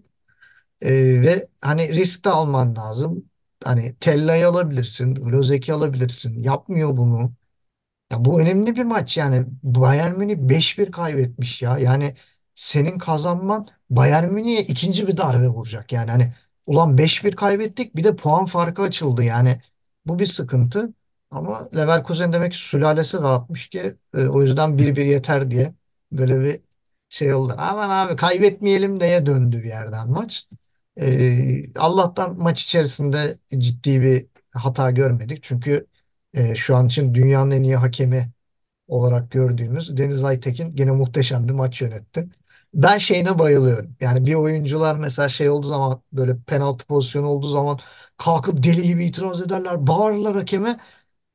E, 0.82 0.92
ve 1.22 1.48
hani 1.62 1.90
risk 1.96 2.26
de 2.26 2.30
alman 2.30 2.76
lazım. 2.76 3.26
Hani 3.64 3.96
Tella'yı 4.00 4.48
alabilirsin, 4.48 5.16
Lozek'i 5.16 5.74
alabilirsin. 5.74 6.40
Yapmıyor 6.44 6.98
bunu. 6.98 7.34
Ya 8.12 8.26
bu 8.26 8.42
önemli 8.42 8.76
bir 8.76 8.84
maç 8.84 9.18
yani. 9.18 9.46
Bayern 9.64 10.18
Münih 10.18 10.38
5-1 10.38 10.92
kaybetmiş 10.92 11.62
ya. 11.62 11.78
Yani 11.78 12.16
senin 12.56 12.98
kazanman 12.98 13.68
Bayern 13.90 14.30
Münih'e 14.34 14.62
ikinci 14.62 15.08
bir 15.08 15.18
darbe 15.18 15.48
vuracak. 15.48 15.92
Yani 15.92 16.12
hani 16.12 16.34
ulan 16.68 16.98
5-1 16.98 17.32
kaybettik 17.36 17.96
bir 17.96 18.04
de 18.04 18.16
puan 18.16 18.46
farkı 18.46 18.82
açıldı. 18.82 19.24
Yani 19.24 19.62
bu 20.06 20.20
bir 20.20 20.26
sıkıntı. 20.26 20.94
Ama 21.32 21.70
Leverkusen 21.76 22.34
demek 22.34 22.52
ki 22.52 22.58
sülalesi 22.58 23.18
rahatmış 23.18 23.70
ki 23.70 23.98
e, 24.16 24.26
o 24.28 24.42
yüzden 24.42 24.78
1-1 24.78 25.06
yeter 25.06 25.52
diye 25.52 25.74
böyle 26.12 26.40
bir 26.42 26.62
şey 27.10 27.34
oldu. 27.34 27.56
Aman 27.58 27.90
abi 27.90 28.16
kaybetmeyelim 28.16 29.00
diye 29.00 29.26
döndü 29.26 29.60
bir 29.64 29.68
yerden 29.70 30.10
maç. 30.10 30.48
Allah'tan 31.76 32.38
maç 32.38 32.64
içerisinde 32.64 33.38
ciddi 33.58 34.02
bir 34.02 34.28
hata 34.52 34.92
görmedik. 34.92 35.44
Çünkü 35.44 35.88
şu 36.56 36.76
an 36.76 36.88
için 36.88 37.14
dünyanın 37.14 37.52
en 37.52 37.64
iyi 37.64 37.76
hakemi 37.76 38.32
olarak 38.88 39.32
gördüğümüz 39.32 39.98
Deniz 39.98 40.24
Aytekin 40.24 40.72
gene 40.72 40.92
muhteşem 40.92 41.48
bir 41.50 41.54
maç 41.54 41.82
yönetti. 41.82 42.30
Ben 42.76 43.00
şeyine 43.00 43.40
bayılıyorum. 43.40 43.96
Yani 44.02 44.26
bir 44.26 44.36
oyuncular 44.36 44.96
mesela 44.96 45.30
şey 45.30 45.50
olduğu 45.50 45.68
zaman 45.68 46.02
böyle 46.14 46.38
penaltı 46.48 46.88
pozisyonu 46.88 47.28
olduğu 47.28 47.50
zaman 47.50 47.80
kalkıp 48.18 48.64
deli 48.64 48.84
gibi 48.88 49.06
itiraz 49.06 49.42
ederler, 49.42 49.88
bağırırlar 49.88 50.36
hakeme. 50.36 50.80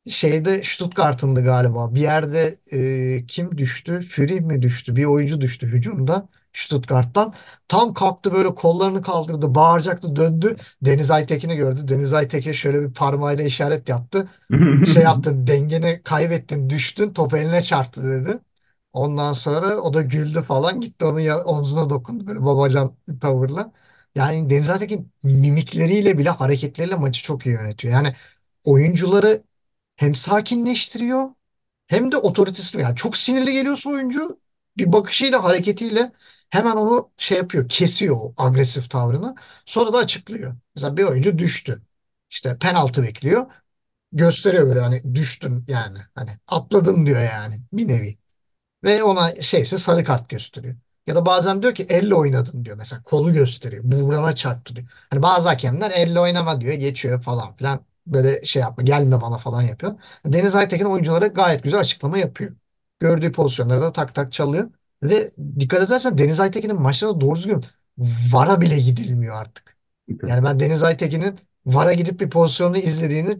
Şeyde 0.09 0.63
Stuttgart'ındı 0.65 1.45
galiba. 1.45 1.95
Bir 1.95 2.01
yerde 2.01 2.59
e, 2.73 3.27
kim 3.27 3.59
düştü? 3.59 4.01
Fury 4.01 4.41
mi 4.41 4.63
düştü? 4.63 4.97
Bir 4.97 5.05
oyuncu 5.05 5.41
düştü 5.41 5.67
hücumda 5.67 6.29
Stuttgart'tan. 6.53 7.35
Tam 7.69 7.95
kalktı 7.95 8.33
böyle 8.33 8.55
kollarını 8.55 9.03
kaldırdı, 9.03 9.55
bağıracaktı, 9.55 10.17
döndü. 10.17 10.57
Deniz 10.83 11.11
Aytekin'i 11.11 11.57
gördü. 11.57 11.89
Deniz 11.89 12.13
Aytekin 12.15 12.53
şöyle 12.53 12.83
bir 12.83 12.95
parmağıyla 12.95 13.45
işaret 13.45 13.89
yaptı. 13.89 14.29
Şey 14.83 15.03
yaptın, 15.05 15.47
dengeni 15.47 16.01
kaybettin, 16.05 16.71
düştün, 16.71 17.13
top 17.13 17.35
eline 17.35 17.61
çarptı 17.63 18.03
dedi. 18.05 18.39
Ondan 18.93 19.33
sonra 19.33 19.77
o 19.81 19.95
da 19.95 20.03
güldü 20.03 20.43
falan 20.43 20.81
gitti 20.81 21.05
onun 21.05 21.21
ya- 21.21 21.45
omzuna 21.45 21.91
dokundu 21.91 22.27
böyle 22.27 22.45
babacan 22.45 22.97
tavırla. 23.21 23.73
Yani 24.15 24.51
Deniz 24.51 24.71
Aytekin 24.71 25.13
mimikleriyle 25.23 26.19
bile 26.19 26.31
hareketleriyle 26.31 26.95
maçı 26.97 27.23
çok 27.23 27.47
iyi 27.47 27.51
yönetiyor. 27.55 27.95
Yani 27.95 28.15
oyuncuları 28.65 29.43
hem 29.97 30.15
sakinleştiriyor 30.15 31.29
hem 31.87 32.13
de 32.13 32.17
otoritesini 32.17 32.83
yani 32.83 32.97
çok 32.97 33.17
sinirli 33.17 33.53
geliyorsa 33.53 33.91
oyuncu 33.91 34.41
bir 34.79 34.93
bakışıyla 34.93 35.45
hareketiyle 35.45 36.13
hemen 36.51 36.77
onu 36.77 37.11
şey 37.17 37.39
yapıyor 37.39 37.69
kesiyor 37.69 38.17
o 38.21 38.35
agresif 38.39 38.91
tavrını 38.91 39.35
sonra 39.67 39.93
da 39.93 39.99
açıklıyor. 39.99 40.57
Mesela 40.75 40.97
bir 40.97 41.05
oyuncu 41.05 41.39
düştü 41.39 41.83
işte 42.31 42.59
penaltı 42.59 43.03
bekliyor 43.03 43.47
gösteriyor 44.13 44.67
böyle 44.69 44.81
hani 44.81 45.15
düştün 45.15 45.65
yani 45.69 45.99
hani 46.15 46.31
atladın 46.49 47.07
diyor 47.07 47.21
yani 47.23 47.61
bir 47.73 47.89
nevi. 47.89 48.19
Ve 48.85 49.03
ona 49.03 49.35
şeyse 49.43 49.79
sarı 49.79 50.05
kart 50.05 50.29
gösteriyor. 50.29 50.77
Ya 51.07 51.15
da 51.17 51.27
bazen 51.27 51.63
diyor 51.63 51.75
ki 51.75 51.87
elle 51.89 52.15
oynadın 52.15 52.65
diyor. 52.65 52.77
Mesela 52.77 53.03
kolu 53.03 53.33
gösteriyor. 53.33 53.83
Buğrana 53.87 54.35
çarptı 54.35 54.77
diyor. 54.77 54.89
Hani 55.11 55.23
bazı 55.23 55.49
hakemler 55.49 55.91
elle 55.91 56.21
oynama 56.21 56.61
diyor. 56.61 56.75
Geçiyor 56.75 57.23
falan 57.23 57.57
filan. 57.57 57.81
Böyle 58.07 58.45
şey 58.45 58.63
yapma 58.63 58.83
gelme 58.85 59.21
bana 59.21 59.39
falan 59.39 59.63
yapıyor. 59.63 59.95
Deniz 60.27 60.55
Aytekin 60.55 60.85
oyunculara 60.85 61.27
gayet 61.27 61.63
güzel 61.63 61.81
açıklama 61.81 62.19
yapıyor. 62.19 62.57
Gördüğü 63.01 63.33
pozisyonları 63.33 63.81
da 63.81 63.93
tak 63.93 64.15
tak 64.15 64.33
çalıyor. 64.33 64.71
Ve 65.03 65.31
dikkat 65.61 65.83
edersen 65.83 66.19
Deniz 66.19 66.41
Aytekin'in 66.41 66.81
maçlarına 66.83 67.21
doğru 67.21 67.37
düzgün 67.37 67.65
VAR'a 67.99 68.61
bile 68.61 68.81
gidilmiyor 68.81 69.37
artık. 69.37 69.77
Yani 70.27 70.45
ben 70.45 70.61
Deniz 70.61 70.83
Aytekin'in 70.83 71.39
VAR'a 71.67 71.93
gidip 71.93 72.21
bir 72.21 72.31
pozisyonu 72.31 72.79
izlediğini 72.79 73.37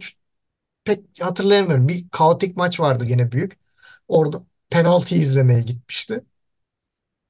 pek 0.85 1.01
hatırlayamıyorum. 1.21 1.87
Bir 1.87 2.09
kaotik 2.11 2.57
maç 2.57 2.79
vardı 2.79 3.05
gene 3.05 3.31
büyük. 3.31 3.59
Orada 4.07 4.43
penaltı 4.71 5.15
izlemeye 5.15 5.61
gitmişti. 5.61 6.23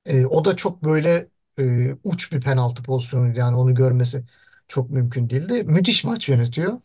E, 0.05 0.25
o 0.25 0.45
da 0.45 0.55
çok 0.55 0.83
böyle 0.83 1.29
e, 1.59 1.93
uç 2.03 2.31
bir 2.33 2.41
penaltı 2.41 2.83
pozisyonuydu. 2.83 3.39
Yani 3.39 3.55
onu 3.57 3.73
görmesi 3.75 4.23
çok 4.67 4.89
mümkün 4.89 5.29
değildi. 5.29 5.63
Müthiş 5.63 6.03
maç 6.03 6.29
yönetiyor. 6.29 6.81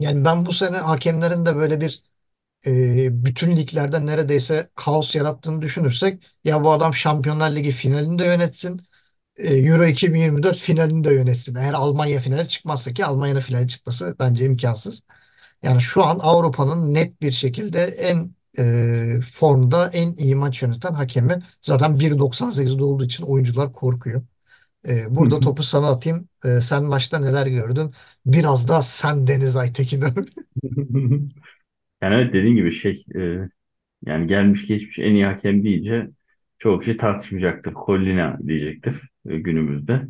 Yani 0.00 0.26
ben 0.26 0.46
bu 0.46 0.52
sene 0.52 0.78
hakemlerin 0.78 1.46
de 1.46 1.56
böyle 1.56 1.82
bir 1.82 2.04
e, 2.66 3.24
bütün 3.24 3.56
liglerde 3.56 4.06
neredeyse 4.06 4.70
kaos 4.74 5.14
yarattığını 5.14 5.62
düşünürsek 5.62 6.24
ya 6.44 6.64
bu 6.64 6.72
adam 6.72 6.94
Şampiyonlar 6.94 7.56
Ligi 7.56 7.70
finalini 7.70 8.18
de 8.18 8.24
yönetsin. 8.24 8.80
e, 9.38 9.54
Euro 9.56 9.86
2024 9.86 10.56
finalini 10.58 11.04
de 11.04 11.14
yönetsin. 11.14 11.54
Eğer 11.56 11.72
Almanya 11.74 12.20
finale 12.20 12.48
çıkmazsa 12.48 12.92
ki 12.92 13.04
Almanya'nın 13.04 13.40
finale 13.40 13.66
çıkması 13.68 14.16
bence 14.20 14.44
imkansız. 14.46 15.04
Yani 15.62 15.80
şu 15.80 16.04
an 16.04 16.18
Avrupa'nın 16.22 16.94
net 16.94 17.22
bir 17.22 17.30
şekilde 17.30 17.84
en 17.84 18.34
e, 18.58 19.20
formda 19.34 19.88
en 19.88 20.14
iyi 20.14 20.34
maç 20.36 20.62
yöneten 20.62 20.94
hakemi. 20.94 21.38
Zaten 21.62 21.98
1.98'de 22.00 22.84
olduğu 22.84 23.04
için 23.04 23.24
oyuncular 23.24 23.72
korkuyor. 23.72 24.22
E, 24.88 25.16
burada 25.16 25.40
topu 25.40 25.62
sana 25.62 25.88
atayım. 25.90 26.28
E, 26.44 26.60
sen 26.60 26.84
maçta 26.84 27.18
neler 27.18 27.46
gördün? 27.46 27.94
Biraz 28.26 28.68
da 28.68 28.82
sen 28.82 29.26
Deniz 29.26 29.56
Aytekin. 29.56 30.04
Yani 32.02 32.14
evet 32.14 32.32
dediğin 32.34 32.56
gibi 32.56 32.72
şey 32.72 33.04
e, 33.16 33.48
yani 34.06 34.26
gelmiş 34.28 34.66
geçmiş 34.66 34.98
en 34.98 35.14
iyi 35.14 35.26
hakem 35.26 35.64
deyince 35.64 36.08
çoğu 36.58 36.80
kişi 36.80 36.96
tartışmayacaktır. 36.96 37.74
Collina 37.86 38.38
diyecektir 38.48 38.96
e, 39.26 39.38
günümüzde. 39.38 40.02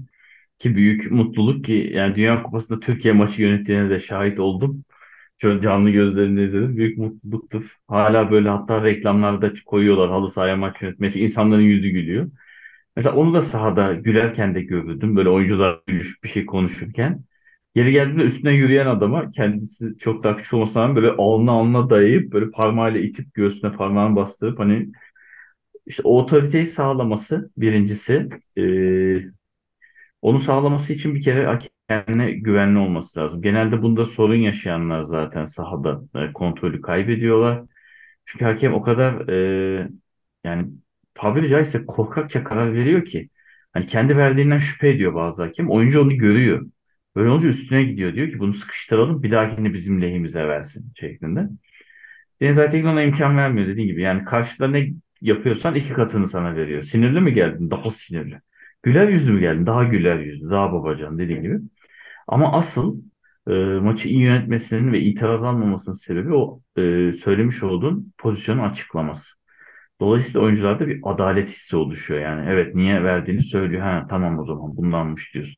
Ki 0.59 0.77
büyük 0.77 1.13
mutluluk 1.13 1.65
ki 1.65 1.91
yani 1.95 2.17
Dünya 2.17 2.43
Kupası'nda 2.43 2.81
Türkiye 2.81 3.15
maçı 3.15 3.43
yönettiğine 3.43 3.91
de 3.91 4.01
şahit 4.01 4.41
oldum. 4.41 4.85
Çok 5.39 5.63
canlı 5.63 5.91
gözlerimle 5.91 6.45
izledim. 6.45 6.77
Büyük 6.77 6.99
mutluluktur. 6.99 7.77
Hala 7.89 8.31
böyle 8.31 8.49
hatta 8.51 8.85
reklamlarda 8.85 9.53
koyuyorlar 9.67 10.11
halı 10.11 10.31
sahaya 10.33 10.57
maç 10.57 10.83
yönetmeye. 10.83 11.13
İnsanların 11.15 11.63
yüzü 11.63 11.89
gülüyor. 11.91 12.31
Mesela 12.97 13.17
onu 13.17 13.35
da 13.35 13.43
sahada 13.43 13.95
gülerken 13.95 14.55
de 14.55 14.63
gördüm. 14.63 15.17
Böyle 15.17 15.29
oyuncular 15.29 15.81
gülüşüp 15.87 16.25
bir 16.25 16.29
şey 16.29 16.47
konuşurken. 16.47 17.25
Yeri 17.77 17.93
geldiğinde 17.93 18.23
üstüne 18.25 18.53
yürüyen 18.53 18.87
adama 18.87 19.33
kendisi 19.33 19.99
çok 19.99 20.25
küçük 20.39 20.55
olmasına 20.55 20.83
rağmen 20.85 20.97
böyle 20.97 21.11
alnına 21.11 21.53
alnına 21.53 21.91
dayayıp 21.91 22.33
böyle 22.35 22.51
parmağıyla 22.53 23.01
itip 23.01 23.35
göğsüne 23.35 23.73
parmağını 23.73 24.17
bastırıp 24.17 24.61
hani 24.61 24.93
işte 25.87 26.03
o 26.05 26.19
otoriteyi 26.23 26.67
sağlaması 26.67 27.51
birincisi. 27.59 28.29
Ee, 28.59 29.23
onu 30.23 30.39
sağlaması 30.39 30.93
için 30.93 31.15
bir 31.15 31.23
kere 31.23 31.59
kendine 31.89 32.33
güvenli 32.33 32.79
olması 32.79 33.21
lazım. 33.21 33.43
Genelde 33.43 33.83
bunda 33.83 34.05
sorun 34.05 34.35
yaşayanlar 34.37 35.03
zaten 35.03 35.45
sahada 35.45 36.03
e, 36.15 36.33
kontrolü 36.33 36.81
kaybediyorlar. 36.81 37.63
Çünkü 38.27 38.45
hakem 38.45 38.75
o 38.75 38.83
kadar 38.83 39.29
e, 39.29 39.91
yani 40.45 40.67
tabiri 41.15 41.49
caizse 41.49 41.87
korkakça 41.87 42.45
karar 42.45 42.75
veriyor 42.75 43.05
ki 43.05 43.31
hani 43.73 43.87
kendi 43.87 44.17
verdiğinden 44.17 44.59
şüphe 44.59 44.89
ediyor 44.89 45.15
bazı 45.15 45.43
hakem. 45.43 45.71
Oyuncu 45.71 46.03
onu 46.03 46.17
görüyor. 46.19 46.67
Böyle 47.17 47.31
olunca 47.31 47.49
üstüne 47.49 47.83
gidiyor. 47.85 48.15
Diyor 48.15 48.31
ki 48.31 48.39
bunu 48.39 48.55
sıkıştıralım 48.55 49.23
bir 49.23 49.31
dahakini 49.31 49.75
bizim 49.75 50.03
lehimize 50.03 50.49
versin 50.49 50.93
şeklinde. 51.01 51.49
Deniz 52.41 52.59
Aytekin 52.59 52.87
ona 52.87 53.03
imkan 53.03 53.37
vermiyor 53.37 53.69
dediğin 53.69 53.89
gibi. 53.89 54.03
Yani 54.03 54.25
karşıda 54.25 54.69
ne 54.69 54.93
yapıyorsan 55.21 55.75
iki 55.75 55.93
katını 55.93 56.29
sana 56.29 56.57
veriyor. 56.57 56.83
Sinirli 56.83 57.21
mi 57.21 57.33
geldin? 57.35 57.71
Daha 57.71 57.91
sinirli. 57.91 58.41
Güler 58.83 59.09
yüzlü 59.09 59.33
mü 59.33 59.41
geldin? 59.41 59.67
Daha 59.67 59.85
güler 59.85 60.19
yüzlü, 60.19 60.51
daha 60.51 60.73
babacan 60.73 61.19
dediğin 61.19 61.43
gibi. 61.43 61.59
Ama 62.29 62.53
asıl 62.53 63.01
e, 63.49 63.53
maçı 63.55 64.09
iyi 64.09 64.21
yönetmesinin 64.21 64.93
ve 64.93 65.01
itiraz 65.01 65.45
almamasının 65.45 65.95
sebebi 65.97 66.35
o 66.35 66.61
e, 66.77 67.13
söylemiş 67.13 67.63
olduğun 67.63 68.13
pozisyonu 68.19 68.63
açıklaması. 68.63 69.37
Dolayısıyla 70.01 70.41
oyuncularda 70.41 70.89
bir 70.89 71.01
adalet 71.05 71.49
hissi 71.49 71.77
oluşuyor. 71.77 72.21
Yani 72.21 72.47
evet 72.51 72.75
niye 72.75 73.05
verdiğini 73.05 73.43
söylüyor. 73.43 73.83
Ha 73.83 74.07
tamam 74.11 74.39
o 74.39 74.45
zaman 74.45 74.77
bundanmış 74.77 75.35
diyorsun. 75.35 75.57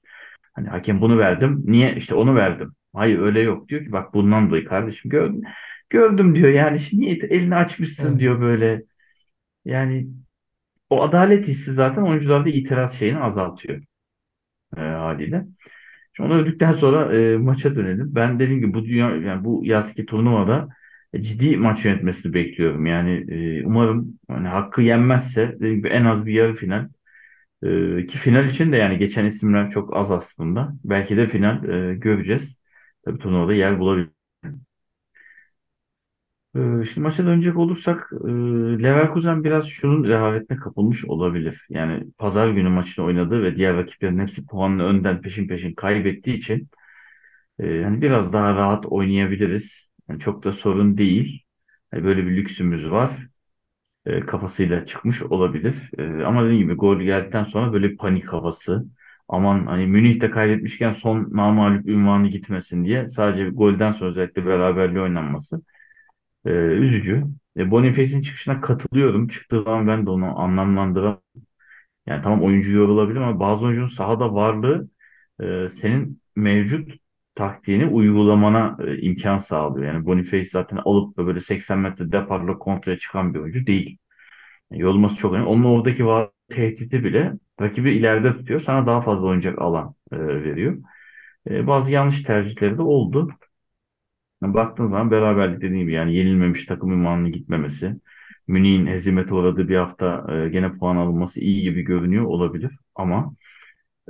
Hani 0.58 0.68
hakem 0.68 1.00
bunu 1.00 1.18
verdim. 1.18 1.62
Niye 1.66 1.94
işte 1.96 2.14
onu 2.14 2.34
verdim. 2.34 2.72
Hayır 2.94 3.18
öyle 3.18 3.40
yok. 3.40 3.68
Diyor 3.68 3.84
ki 3.84 3.92
bak 3.92 4.14
bundan 4.14 4.48
dolayı 4.50 4.64
kardeşim 4.64 5.10
gördüm. 5.10 5.42
Gördüm 5.90 6.34
diyor. 6.34 6.48
Yani 6.48 6.80
şimdi 6.80 7.02
niye 7.02 7.14
elini 7.14 7.56
açmışsın 7.56 8.10
Evet, 8.10 8.20
diyor 8.20 8.40
böyle. 8.40 8.82
Yani 9.64 10.08
o 10.90 11.02
adalet 11.02 11.48
hissi 11.48 11.72
zaten 11.72 12.02
oyuncularda 12.02 12.50
itiraz 12.50 12.98
şeyini 12.98 13.18
azaltıyor 13.18 13.82
e, 14.76 14.80
haliyle. 14.80 15.44
Şimdi 16.12 16.32
onu 16.32 16.40
öldükten 16.40 16.72
sonra 16.72 17.16
e, 17.16 17.36
maça 17.36 17.76
dönelim. 17.76 18.14
Ben 18.14 18.38
dediğim 18.40 18.60
gibi 18.60 18.74
bu 18.74 18.84
dünya 18.84 19.10
yani 19.16 19.44
bu 19.44 19.62
yazki 19.64 20.06
turnuvada 20.06 20.68
ciddi 21.20 21.56
maç 21.56 21.84
yönetmesini 21.84 22.34
bekliyorum. 22.34 22.86
Yani 22.86 23.26
e, 23.34 23.66
umarım 23.66 24.18
hani 24.28 24.48
hakkı 24.48 24.82
yenmezse 24.82 25.52
dediğim 25.56 25.76
gibi 25.76 25.88
en 25.88 26.04
az 26.04 26.26
bir 26.26 26.32
yarı 26.32 26.54
final 26.54 26.88
e, 27.62 28.06
ki 28.06 28.18
final 28.18 28.44
için 28.48 28.72
de 28.72 28.76
yani 28.76 28.98
geçen 28.98 29.24
isimler 29.24 29.70
çok 29.70 29.96
az 29.96 30.12
aslında. 30.12 30.72
Belki 30.84 31.16
de 31.16 31.26
final 31.26 31.68
e, 31.92 31.94
göreceğiz. 31.94 32.60
Tabii 33.04 33.18
turnuvada 33.18 33.54
yer 33.54 33.78
bulabilir. 33.80 34.10
E, 36.56 36.60
şimdi 36.84 37.00
maça 37.00 37.26
dönecek 37.26 37.56
olursak 37.56 38.10
e, 38.24 38.28
Leverkusen 38.82 39.44
biraz 39.44 39.66
şunun 39.68 40.04
rehavetine 40.04 40.56
kapılmış 40.58 41.04
olabilir. 41.04 41.66
Yani 41.70 42.04
pazar 42.18 42.48
günü 42.50 42.68
maçını 42.68 43.04
oynadı 43.04 43.42
ve 43.42 43.56
diğer 43.56 43.76
rakiplerin 43.76 44.18
hepsi 44.18 44.46
puanını 44.46 44.82
önden 44.84 45.20
peşin 45.22 45.48
peşin 45.48 45.74
kaybettiği 45.74 46.36
için 46.36 46.68
Ee, 47.58 47.66
yani 47.66 48.02
biraz 48.02 48.32
daha 48.32 48.54
rahat 48.54 48.86
oynayabiliriz. 48.86 49.90
Yani 50.08 50.20
çok 50.20 50.44
da 50.44 50.52
sorun 50.52 50.98
değil. 50.98 51.44
Yani 51.92 52.04
böyle 52.04 52.26
bir 52.26 52.36
lüksümüz 52.36 52.90
var. 52.90 53.28
Ee, 54.08 54.20
kafasıyla 54.20 54.86
çıkmış 54.86 55.22
olabilir. 55.22 55.76
Ee, 55.98 56.24
ama 56.24 56.44
dediğim 56.44 56.62
gibi 56.62 56.74
gol 56.74 57.00
geldikten 57.00 57.44
sonra 57.44 57.74
böyle 57.74 57.96
panik 57.96 58.28
havası. 58.34 58.86
Aman 59.28 59.66
hani 59.66 59.86
Münih'te 59.88 60.30
kaybetmişken 60.30 60.92
son 60.92 61.28
namağlup 61.32 61.86
ünvanı 61.88 62.28
gitmesin 62.28 62.84
diye 62.86 63.08
sadece 63.08 63.50
golden 63.50 63.92
sonra 63.92 64.10
özellikle 64.10 64.46
beraberliği 64.46 65.00
oynanması. 65.02 65.62
Ee, 66.46 66.50
üzücü. 66.50 67.24
E, 67.56 67.70
Boniface'in 67.70 68.22
çıkışına 68.22 68.60
katılıyorum. 68.60 69.28
Çıktığı 69.28 69.62
zaman 69.64 69.86
ben 69.88 70.06
de 70.06 70.10
onu 70.10 70.40
anlamlandıramam. 70.40 71.22
Yani 72.06 72.22
tamam 72.22 72.42
oyuncu 72.44 72.76
yorulabilir 72.76 73.20
ama 73.20 73.40
bazı 73.40 73.66
oyuncunun 73.66 73.86
sahada 73.88 74.34
varlığı 74.34 74.88
e, 75.40 75.68
senin 75.68 76.22
mevcut 76.36 76.92
taktiğini 77.38 77.86
uygulamana 77.86 78.76
e, 78.86 78.98
imkan 79.00 79.38
sağlıyor. 79.38 79.94
Yani 79.94 80.06
Boniface 80.06 80.44
zaten 80.50 80.76
alıp 80.76 81.16
böyle 81.18 81.40
80 81.40 81.78
metre 81.78 82.12
deparla 82.12 82.58
kontraya 82.58 82.98
çıkan 82.98 83.34
bir 83.34 83.38
oyuncu 83.40 83.66
değil. 83.66 83.98
Yani 84.70 84.82
yorulması 84.82 85.16
çok 85.16 85.32
önemli. 85.34 85.48
Onun 85.48 85.64
oradaki 85.64 86.06
var 86.06 86.30
tehdidi 86.50 87.04
bile 87.04 87.32
rakibi 87.60 87.92
ileride 87.92 88.36
tutuyor. 88.36 88.60
Sana 88.60 88.86
daha 88.86 89.00
fazla 89.02 89.26
oynayacak 89.26 89.58
alan 89.62 89.94
e, 90.12 90.18
veriyor. 90.18 90.78
E, 91.50 91.66
bazı 91.66 91.92
yanlış 91.92 92.22
tercihleri 92.22 92.78
de 92.78 92.82
oldu. 92.82 93.30
Yani 94.42 94.54
baktığın 94.54 94.84
zaman 94.88 95.10
beraberlik 95.10 95.56
dediğim 95.60 95.78
gibi 95.82 95.92
yani 95.92 96.16
yenilmemiş 96.16 96.66
takım 96.66 96.92
ünvanının 96.92 97.32
gitmemesi. 97.32 97.96
Münih'in 98.48 98.86
hezimete 98.86 99.34
uğradığı 99.34 99.68
bir 99.68 99.76
hafta 99.76 100.26
e, 100.34 100.48
gene 100.48 100.72
puan 100.78 100.96
alınması 100.96 101.40
iyi 101.40 101.62
gibi 101.62 101.82
görünüyor 101.82 102.24
olabilir. 102.24 102.78
Ama 102.94 103.34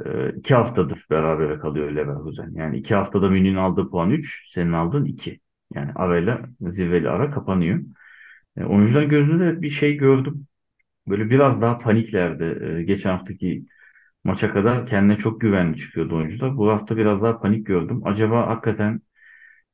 e, 0.04 0.32
iki 0.36 0.54
haftadır 0.54 1.06
berabere 1.10 1.58
kalıyor 1.58 1.90
Leverkusen. 1.92 2.50
Yani 2.54 2.78
iki 2.78 2.94
haftada 2.94 3.28
Münih'in 3.30 3.56
aldığı 3.56 3.90
puan 3.90 4.10
3, 4.10 4.48
senin 4.48 4.72
aldığın 4.72 5.04
2. 5.04 5.40
Yani 5.74 5.92
arayla 5.94 6.40
zirveli 6.60 7.08
ara 7.10 7.30
kapanıyor. 7.30 7.80
E, 8.56 8.64
oyuncuların 8.64 9.08
gözünde 9.08 9.44
de 9.46 9.62
bir 9.62 9.70
şey 9.70 9.96
gördüm. 9.96 10.46
Böyle 11.08 11.30
biraz 11.30 11.62
daha 11.62 11.78
paniklerdi. 11.78 12.64
E, 12.80 12.82
geçen 12.82 13.10
haftaki 13.10 13.66
maça 14.24 14.52
kadar 14.52 14.86
kendine 14.86 15.18
çok 15.18 15.40
güvenli 15.40 15.76
çıkıyordu 15.76 16.16
oyuncular. 16.16 16.56
Bu 16.56 16.70
hafta 16.70 16.96
biraz 16.96 17.22
daha 17.22 17.40
panik 17.40 17.66
gördüm. 17.66 18.02
Acaba 18.04 18.46
hakikaten 18.48 19.00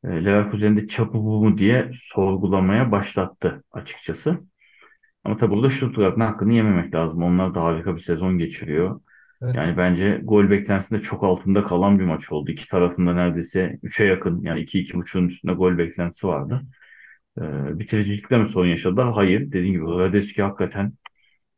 e, 0.05 0.09
Leverkusen'de 0.25 0.89
çapı 0.89 1.15
bu 1.15 1.45
mu 1.45 1.59
diye 1.59 1.91
sorgulamaya 1.95 2.93
başlattı 2.93 3.65
açıkçası. 3.73 4.41
Ama 5.25 5.37
tabii 5.37 5.53
burada 5.55 5.71
Stuttgart'ın 5.71 6.21
hakkını 6.21 6.55
yememek 6.55 6.95
lazım. 6.95 7.23
Onlar 7.23 7.55
da 7.55 7.63
harika 7.65 7.97
bir 7.97 8.01
sezon 8.01 8.39
geçiriyor. 8.39 9.01
Evet. 9.45 9.57
Yani 9.57 9.77
bence 9.77 10.21
gol 10.23 10.51
beklentisinde 10.51 11.01
çok 11.01 11.25
altında 11.25 11.63
kalan 11.63 11.99
bir 11.99 12.05
maç 12.05 12.33
oldu. 12.33 12.51
İki 12.51 12.69
tarafında 12.69 13.15
neredeyse 13.15 13.79
üçe 13.83 14.05
yakın 14.05 14.43
yani 14.43 14.61
iki 14.61 14.81
iki 14.81 14.95
buçuğun 14.95 15.27
üstünde 15.29 15.53
gol 15.53 15.79
beklentisi 15.79 16.27
vardı. 16.27 16.63
E, 17.39 17.43
bitiricilikle 17.79 18.39
mi 18.39 18.47
sorun 18.47 18.69
yaşadılar? 18.69 19.13
Hayır. 19.13 19.41
Dediğim 19.53 19.73
gibi 19.73 19.85
Radeski 19.87 20.43
hakikaten 20.43 20.93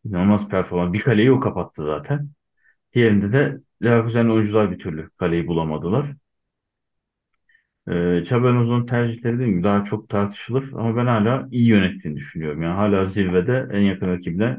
inanılmaz 0.04 0.48
performans. 0.48 0.92
Bir 0.92 1.00
kaleyi 1.00 1.32
o 1.32 1.40
kapattı 1.40 1.84
zaten. 1.86 2.30
Diğerinde 2.94 3.32
de 3.32 3.58
Leverkusen 3.84 4.28
oyuncular 4.28 4.72
bir 4.72 4.78
türlü 4.78 5.10
kaleyi 5.10 5.46
bulamadılar. 5.46 6.14
E, 7.88 8.20
Xabi 8.20 8.86
tercihleri 8.86 9.34
dediğim 9.34 9.52
gibi 9.52 9.64
daha 9.64 9.84
çok 9.84 10.08
tartışılır 10.08 10.72
ama 10.72 10.96
ben 10.96 11.06
hala 11.06 11.48
iyi 11.50 11.66
yönettiğini 11.66 12.16
düşünüyorum. 12.16 12.62
Yani 12.62 12.74
hala 12.74 13.04
zirvede 13.04 13.68
en 13.72 13.80
yakın 13.80 14.08
rakibine 14.08 14.58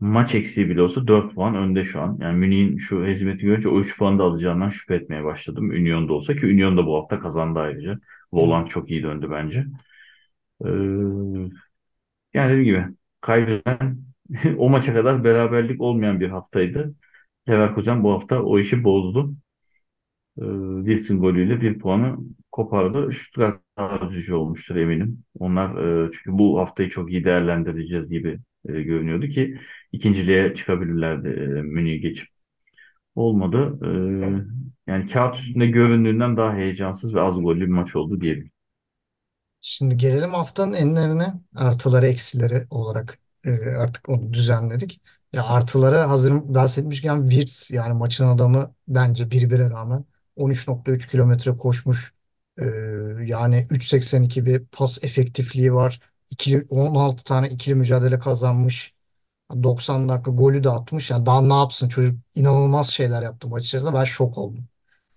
maç 0.00 0.34
eksiği 0.34 0.68
bile 0.70 0.82
olsa 0.82 1.06
4 1.06 1.34
puan 1.34 1.54
önde 1.54 1.84
şu 1.84 2.00
an. 2.00 2.18
Yani 2.20 2.38
Münih'in 2.38 2.78
şu 2.78 3.06
hezimeti 3.06 3.46
görünce 3.46 3.68
o 3.68 3.80
3 3.80 3.98
puanı 3.98 4.18
da 4.18 4.24
alacağından 4.24 4.68
şüphe 4.68 4.94
etmeye 4.94 5.24
başladım. 5.24 5.70
Union'da 5.70 6.12
olsa 6.12 6.36
ki 6.36 6.46
Union 6.46 6.76
da 6.76 6.86
bu 6.86 6.96
hafta 6.96 7.20
kazandı 7.20 7.58
ayrıca. 7.58 8.00
Volant 8.32 8.70
çok 8.70 8.90
iyi 8.90 9.02
döndü 9.02 9.28
bence. 9.30 9.66
Ee, 10.64 10.68
yani 12.34 12.50
dediğim 12.50 12.64
gibi 12.64 12.86
kaybeden 13.20 13.98
o 14.58 14.68
maça 14.70 14.94
kadar 14.94 15.24
beraberlik 15.24 15.80
olmayan 15.80 16.20
bir 16.20 16.28
haftaydı. 16.28 16.94
Leverkusen 17.48 18.04
bu 18.04 18.12
hafta 18.12 18.42
o 18.42 18.58
işi 18.58 18.84
bozdu. 18.84 19.34
Ee, 20.38 20.42
Wilson 20.86 21.20
golüyle 21.20 21.60
bir 21.60 21.78
puanı 21.78 22.16
kopardı. 22.52 23.12
Stuttgart 23.12 24.02
üzücü 24.10 24.34
olmuştur 24.34 24.76
eminim. 24.76 25.24
Onlar 25.38 25.76
e, 26.06 26.10
çünkü 26.12 26.38
bu 26.38 26.58
haftayı 26.60 26.88
çok 26.90 27.10
iyi 27.12 27.24
değerlendireceğiz 27.24 28.10
gibi 28.10 28.38
e, 28.68 28.82
görünüyordu 28.82 29.26
ki 29.28 29.58
ikinciliğe 29.92 30.54
çıkabilirlerdi 30.54 31.28
e, 31.28 31.62
Münih'i 31.62 32.00
geçip. 32.00 32.28
Olmadı. 33.16 33.78
E, 33.84 33.90
yani 34.92 35.06
kağıt 35.06 35.36
üstünde 35.38 35.66
göründüğünden 35.66 36.36
daha 36.36 36.54
heyecansız 36.54 37.14
ve 37.14 37.20
az 37.20 37.34
gollü 37.42 37.60
bir 37.60 37.66
maç 37.66 37.96
oldu 37.96 38.20
diyebilirim. 38.20 38.52
Şimdi 39.60 39.96
gelelim 39.96 40.30
haftanın 40.34 40.72
enlerine 40.72 41.34
artıları 41.56 42.06
eksileri 42.06 42.66
olarak 42.70 43.18
e, 43.44 43.50
artık 43.76 44.08
onu 44.08 44.32
düzenledik. 44.32 45.00
Ya 45.32 45.44
artılara 45.46 46.10
hazır 46.10 46.32
bahsetmişken 46.54 47.28
Wirtz 47.28 47.70
yani 47.70 47.94
maçın 47.94 48.24
adamı 48.28 48.74
bence 48.88 49.30
bir 49.30 49.50
bire 49.50 49.70
rağmen 49.70 50.04
13.3 50.36 51.08
kilometre 51.08 51.56
koşmuş. 51.56 52.14
E, 52.60 52.64
yani 53.26 53.66
3.82 53.70 54.46
bir 54.46 54.64
pas 54.66 55.04
efektifliği 55.04 55.74
var. 55.74 56.00
İkili, 56.30 56.66
16 56.70 57.24
tane 57.24 57.48
ikili 57.48 57.74
mücadele 57.74 58.18
kazanmış. 58.18 58.94
90 59.62 60.08
dakika 60.08 60.30
golü 60.30 60.64
de 60.64 60.70
atmış. 60.70 61.10
Yani 61.10 61.26
daha 61.26 61.40
ne 61.42 61.54
yapsın 61.54 61.88
çocuk 61.88 62.20
inanılmaz 62.34 62.90
şeyler 62.90 63.22
yaptı 63.22 63.48
maç 63.48 63.64
içerisinde. 63.66 63.94
Ben 63.94 64.04
şok 64.04 64.38
oldum 64.38 64.68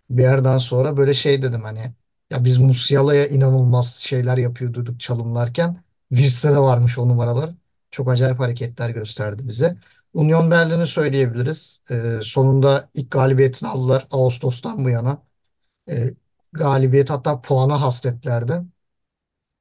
bir 0.10 0.24
yerden 0.24 0.58
sonra 0.58 0.98
böyle 0.98 1.14
şey 1.14 1.42
dedim 1.42 1.62
hani 1.64 1.94
ya 2.30 2.46
biz 2.46 2.58
Musiala'ya 2.58 3.28
inanılmaz 3.28 3.96
şeyler 3.96 4.38
yapıyorduk 4.38 5.00
çalımlarken 5.00 5.84
Wirtz'te 6.14 6.52
de 6.52 6.58
varmış 6.60 6.98
o 6.98 7.08
numaralar. 7.10 7.50
Çok 7.92 8.10
acayip 8.10 8.40
hareketler 8.40 8.90
gösterdi 8.90 9.48
bize. 9.48 9.78
Union 10.14 10.52
Berlin'i 10.52 10.88
söyleyebiliriz. 10.88 11.82
Ee, 11.92 12.20
sonunda 12.22 12.90
ilk 12.94 13.12
galibiyetini 13.12 13.70
aldılar 13.70 14.08
Ağustos'tan 14.12 14.86
bu 14.86 14.90
yana. 14.90 15.24
Ee, 15.90 16.14
galibiyet 16.54 17.10
hatta 17.10 17.42
puana 17.42 17.82
hasretlerdi. 17.82 18.64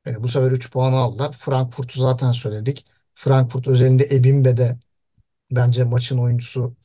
Ee, 0.07 0.23
bu 0.23 0.29
sefer 0.29 0.53
3 0.53 0.73
puanı 0.73 0.97
aldılar. 0.97 1.33
Frankfurt'u 1.33 2.01
zaten 2.01 2.33
söyledik. 2.33 2.85
Frankfurt 3.15 3.69
özelinde 3.69 4.09
Ebimbe 4.13 4.57
de 4.57 4.79
bence 5.51 5.85
maçın 5.85 6.19
oyuncusu 6.19 6.77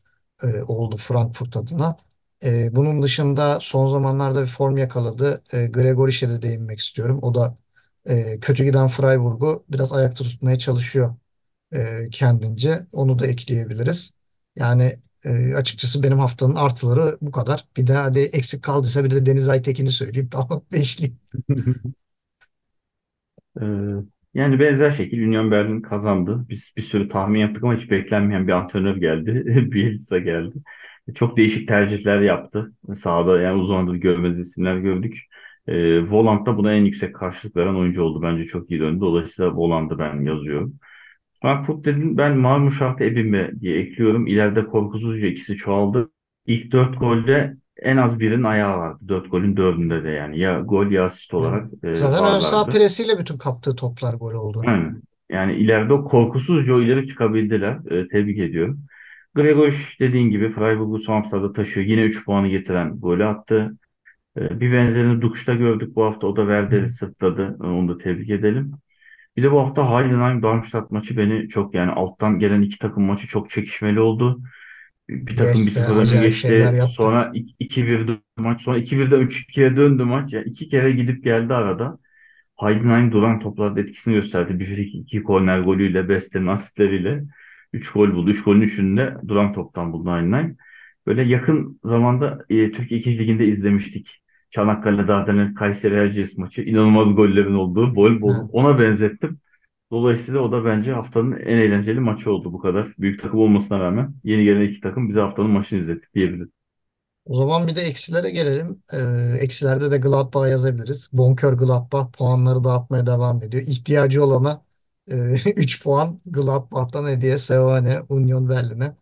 e, 0.43 0.63
oldu 0.63 0.97
Frankfurt 0.97 1.57
adına. 1.57 1.97
E, 2.43 2.75
bunun 2.75 3.03
dışında 3.03 3.59
son 3.61 3.85
zamanlarda 3.85 4.41
bir 4.41 4.47
form 4.47 4.77
yakaladı. 4.77 5.43
E, 5.53 5.67
Gregoric'e 5.67 6.29
de 6.29 6.41
değinmek 6.41 6.79
istiyorum. 6.79 7.19
O 7.21 7.35
da 7.35 7.55
e, 8.05 8.39
kötü 8.39 8.63
giden 8.63 8.87
Freiburg'u 8.87 9.65
biraz 9.69 9.93
ayakta 9.93 10.23
tutmaya 10.23 10.57
çalışıyor 10.57 11.15
e, 11.73 12.09
kendince. 12.11 12.87
Onu 12.93 13.19
da 13.19 13.27
ekleyebiliriz. 13.27 14.13
Yani 14.55 14.99
e, 15.25 15.55
açıkçası 15.55 16.03
benim 16.03 16.19
haftanın 16.19 16.55
artıları 16.55 17.17
bu 17.21 17.31
kadar. 17.31 17.65
Bir 17.77 17.87
de 17.87 17.93
hadi 17.93 18.19
eksik 18.19 18.63
kaldıysa 18.63 19.03
bir 19.03 19.11
de 19.11 19.25
Deniz 19.25 19.49
Aytekin'i 19.49 19.91
söyleyeyim. 19.91 20.29
Tamam 20.33 20.63
beşli. 20.71 21.13
Yani 24.37 24.59
benzer 24.59 24.91
şekilde 24.91 25.27
Union 25.27 25.51
Berlin 25.51 25.81
kazandı. 25.81 26.45
Biz 26.49 26.73
bir 26.77 26.81
sürü 26.81 27.09
tahmin 27.09 27.39
yaptık 27.39 27.63
ama 27.63 27.75
hiç 27.75 27.91
beklenmeyen 27.91 28.47
bir 28.47 28.51
antrenör 28.53 28.97
geldi. 28.97 29.43
Bielsa 29.73 30.19
geldi. 30.19 30.55
Çok 31.15 31.37
değişik 31.37 31.67
tercihler 31.67 32.21
yaptı. 32.21 32.73
Sahada 32.95 33.41
yani 33.41 33.57
uzun 33.59 33.67
zamandır 33.67 33.95
görmediğimiz 33.95 34.49
isimler 34.49 34.77
gördük. 34.77 35.19
Ee, 35.67 36.01
Volant'ta 36.11 36.57
buna 36.57 36.73
en 36.73 36.85
yüksek 36.85 37.15
karşılık 37.15 37.55
veren 37.55 37.75
oyuncu 37.75 38.03
oldu. 38.03 38.21
Bence 38.21 38.45
çok 38.45 38.71
iyi 38.71 38.79
döndü. 38.79 39.01
Dolayısıyla 39.01 39.51
Volant'ı 39.53 39.99
ben 39.99 40.21
yazıyorum. 40.21 40.79
Frankfurt 41.41 41.85
dedim 41.85 42.17
ben 42.17 42.37
Marmuşaht'ı 42.37 43.03
Ebim'e 43.03 43.51
diye 43.61 43.79
ekliyorum. 43.79 44.27
İleride 44.27 44.65
korkusuzca 44.65 45.27
ikisi 45.27 45.57
çoğaldı. 45.57 46.11
İlk 46.47 46.71
dört 46.71 46.99
golde 46.99 47.57
en 47.81 47.97
az 47.97 48.19
birinin 48.19 48.43
ayağı 48.43 48.77
vardı. 48.77 48.99
Dört 49.07 49.31
golün 49.31 49.57
dördünde 49.57 50.03
de 50.03 50.09
yani. 50.09 50.39
Ya 50.39 50.59
gol 50.59 50.91
ya 50.91 51.05
asist 51.05 51.33
olarak 51.33 51.71
e, 51.83 51.95
zaten 51.95 52.35
ön 52.35 52.39
saha 52.39 52.61
varlardı. 52.61 52.79
presiyle 52.79 53.19
bütün 53.19 53.37
kaptığı 53.37 53.75
toplar 53.75 54.13
gol 54.13 54.33
oldu. 54.33 54.61
Aynen. 54.67 55.01
Yani 55.29 55.53
ileride 55.55 55.93
korkusuzca 55.93 56.73
ileri 56.73 57.07
çıkabildiler. 57.07 57.77
E, 57.91 58.07
tebrik 58.07 58.39
ediyorum. 58.39 58.79
Gregor 59.35 59.95
dediğin 59.99 60.29
gibi 60.29 60.49
Freiburg'u 60.49 60.99
son 60.99 61.21
haftada 61.21 61.53
taşıyor. 61.53 61.85
Yine 61.87 62.01
3 62.01 62.25
puanı 62.25 62.47
getiren 62.47 62.99
golü 62.99 63.25
attı. 63.25 63.77
E, 64.37 64.59
bir 64.59 64.71
benzerini 64.73 65.21
Dukş'ta 65.21 65.53
gördük 65.55 65.95
bu 65.95 66.05
hafta. 66.05 66.27
O 66.27 66.35
da 66.35 66.41
Werder'i 66.41 66.89
sırtladı. 66.89 67.57
E, 67.63 67.67
Onu 67.67 67.89
da 67.89 67.97
tebrik 67.97 68.29
edelim. 68.29 68.71
Bir 69.37 69.43
de 69.43 69.51
bu 69.51 69.59
hafta 69.59 69.81
Heidenheim-Darmstadt 69.83 70.91
maçı 70.91 71.17
beni 71.17 71.49
çok 71.49 71.73
yani 71.75 71.91
alttan 71.91 72.39
gelen 72.39 72.61
iki 72.61 72.77
takım 72.79 73.03
maçı 73.03 73.27
çok 73.27 73.49
çekişmeli 73.49 73.99
oldu. 73.99 74.41
Bir 75.09 75.37
takım 75.37 75.67
bir 75.67 75.75
Brest 75.75 75.75
de 75.75 75.79
0 75.79 75.95
önde 75.95 76.01
acayip 76.01 76.33
şeyler 76.33 76.73
geçti. 76.73 76.87
Sonra 76.87 77.31
2-1 77.59 78.19
maç. 78.37 78.61
Sonra 78.61 78.77
2-1'den 78.77 79.19
3-2'ye 79.21 79.75
döndü 79.75 80.03
maç. 80.03 80.33
Yani 80.33 80.45
iki 80.45 80.69
kere 80.69 80.91
gidip 80.91 81.23
geldi 81.23 81.53
arada. 81.53 81.99
Heidenheim 82.61 83.11
duran 83.11 83.39
toplarda 83.39 83.79
etkisini 83.81 84.13
gösterdi. 84.13 84.59
Bir 84.59 84.65
frikik, 84.65 84.95
iki 84.95 85.23
korner 85.23 85.59
golüyle, 85.59 86.09
Beste'nin 86.09 86.47
asistleriyle. 86.47 87.23
Üç 87.73 87.91
gol 87.91 88.13
buldu. 88.13 88.29
Üç 88.29 88.43
golün 88.43 88.61
üçünü 88.61 88.97
de 88.97 89.17
duran 89.27 89.53
toptan 89.53 89.93
buldu 89.93 90.11
Heidenheim. 90.11 90.57
Böyle 91.07 91.23
yakın 91.23 91.79
zamanda 91.83 92.45
e, 92.49 92.71
Türkiye 92.71 92.99
2. 92.99 93.17
Ligi'nde 93.19 93.45
izlemiştik. 93.47 94.23
Çanakkale 94.51 95.07
Dardanel 95.07 95.53
Kayseri 95.55 95.95
Erciyes 95.95 96.37
maçı. 96.37 96.61
İnanılmaz 96.61 97.15
gollerin 97.15 97.53
olduğu 97.53 97.95
bol 97.95 98.21
bol. 98.21 98.35
Ona 98.51 98.79
benzettim. 98.79 99.39
Dolayısıyla 99.91 100.39
o 100.41 100.51
da 100.51 100.65
bence 100.65 100.93
haftanın 100.93 101.31
en 101.39 101.57
eğlenceli 101.57 101.99
maçı 101.99 102.31
oldu 102.31 102.53
bu 102.53 102.59
kadar. 102.59 102.87
Büyük 102.99 103.21
takım 103.21 103.39
olmasına 103.39 103.79
rağmen 103.79 104.13
yeni 104.23 104.43
gelen 104.43 104.61
iki 104.61 104.81
takım 104.81 105.09
bize 105.09 105.19
haftanın 105.19 105.49
maçını 105.51 105.79
izletti 105.79 106.07
diyebilirim. 106.15 106.51
O 107.25 107.37
zaman 107.37 107.67
bir 107.67 107.75
de 107.75 107.81
eksilere 107.81 108.29
gelelim. 108.31 108.83
Ee, 108.93 108.97
eksilerde 109.39 109.91
de 109.91 109.97
Gladbach 109.97 110.49
yazabiliriz. 110.49 111.09
Bonkör 111.13 111.53
Gladbach 111.53 112.11
puanları 112.11 112.63
dağıtmaya 112.63 113.07
devam 113.07 113.43
ediyor. 113.43 113.63
İhtiyacı 113.63 114.23
olana 114.25 114.61
e, 115.07 115.15
3 115.55 115.83
puan 115.83 116.19
Gladbach'tan 116.25 117.07
hediye 117.07 117.37
Seoane 117.37 118.01
Union 118.09 118.49
Berlin'e 118.49 118.95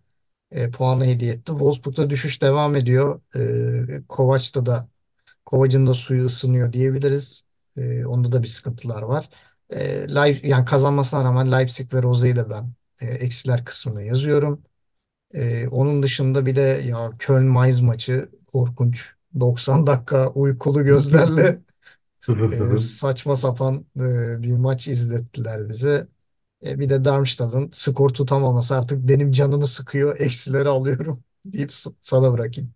e, 0.52 0.72
puanı 0.72 1.06
hediye 1.06 1.34
etti. 1.34 1.48
Wolfsburg'da 1.52 2.10
düşüş 2.10 2.42
devam 2.44 2.76
ediyor. 2.76 3.22
E, 4.00 4.08
Kovac'ta 4.10 4.66
da 4.66 4.90
Kovac'ın 5.46 5.88
da 5.88 5.94
suyu 5.94 6.26
ısınıyor 6.26 6.74
diyebiliriz. 6.74 7.48
E, 7.78 8.06
onda 8.06 8.32
da 8.32 8.44
bir 8.44 8.48
sıkıntılar 8.48 9.02
var. 9.02 9.30
E, 9.70 9.78
Leip- 10.08 10.48
yani 10.48 10.66
kazanmasına 10.66 11.24
rağmen 11.24 11.52
Leipzig 11.52 11.94
ve 11.94 12.04
Rose'yi 12.04 12.36
de 12.36 12.50
ben 12.50 12.74
e, 13.02 13.06
eksiler 13.08 13.66
kısmına 13.66 14.02
yazıyorum. 14.02 14.64
Ee, 15.34 15.68
onun 15.68 16.04
dışında 16.04 16.46
bir 16.46 16.56
de 16.56 16.62
ya 16.62 17.12
Köln-Mainz 17.20 17.82
maçı 17.84 18.30
korkunç. 18.48 19.16
90 19.40 19.88
dakika 19.88 20.30
uykulu 20.30 20.84
gözlerle 20.86 21.60
e, 22.52 22.78
0-0. 22.78 22.78
saçma 22.78 23.36
sapan 23.36 23.86
e, 23.98 24.44
bir 24.44 24.54
maç 24.54 24.88
izlettiler 24.88 25.70
bize. 25.70 26.08
E, 26.68 26.80
bir 26.80 26.90
de 26.90 27.06
Darmstadt'ın 27.06 27.70
skor 27.74 28.10
tutamaması 28.10 28.78
artık 28.78 29.08
benim 29.08 29.32
canımı 29.32 29.68
sıkıyor. 29.68 30.20
Eksileri 30.22 30.70
alıyorum 30.70 31.24
deyip 31.46 31.72
sana 32.02 32.34
bırakayım. 32.34 32.74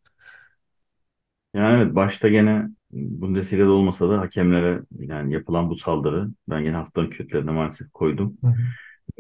Yani 1.54 1.82
evet 1.84 1.96
başta 1.96 2.30
gene 2.30 2.70
Bundesliga'da 2.92 3.72
olmasa 3.72 4.10
da 4.10 4.20
hakemlere 4.20 4.82
yani 5.00 5.34
yapılan 5.34 5.70
bu 5.70 5.76
saldırı 5.76 6.30
ben 6.50 6.64
gene 6.64 6.76
haftanın 6.76 7.10
kötülerine 7.10 7.52
maalesef 7.52 7.92
koydum. 7.94 8.38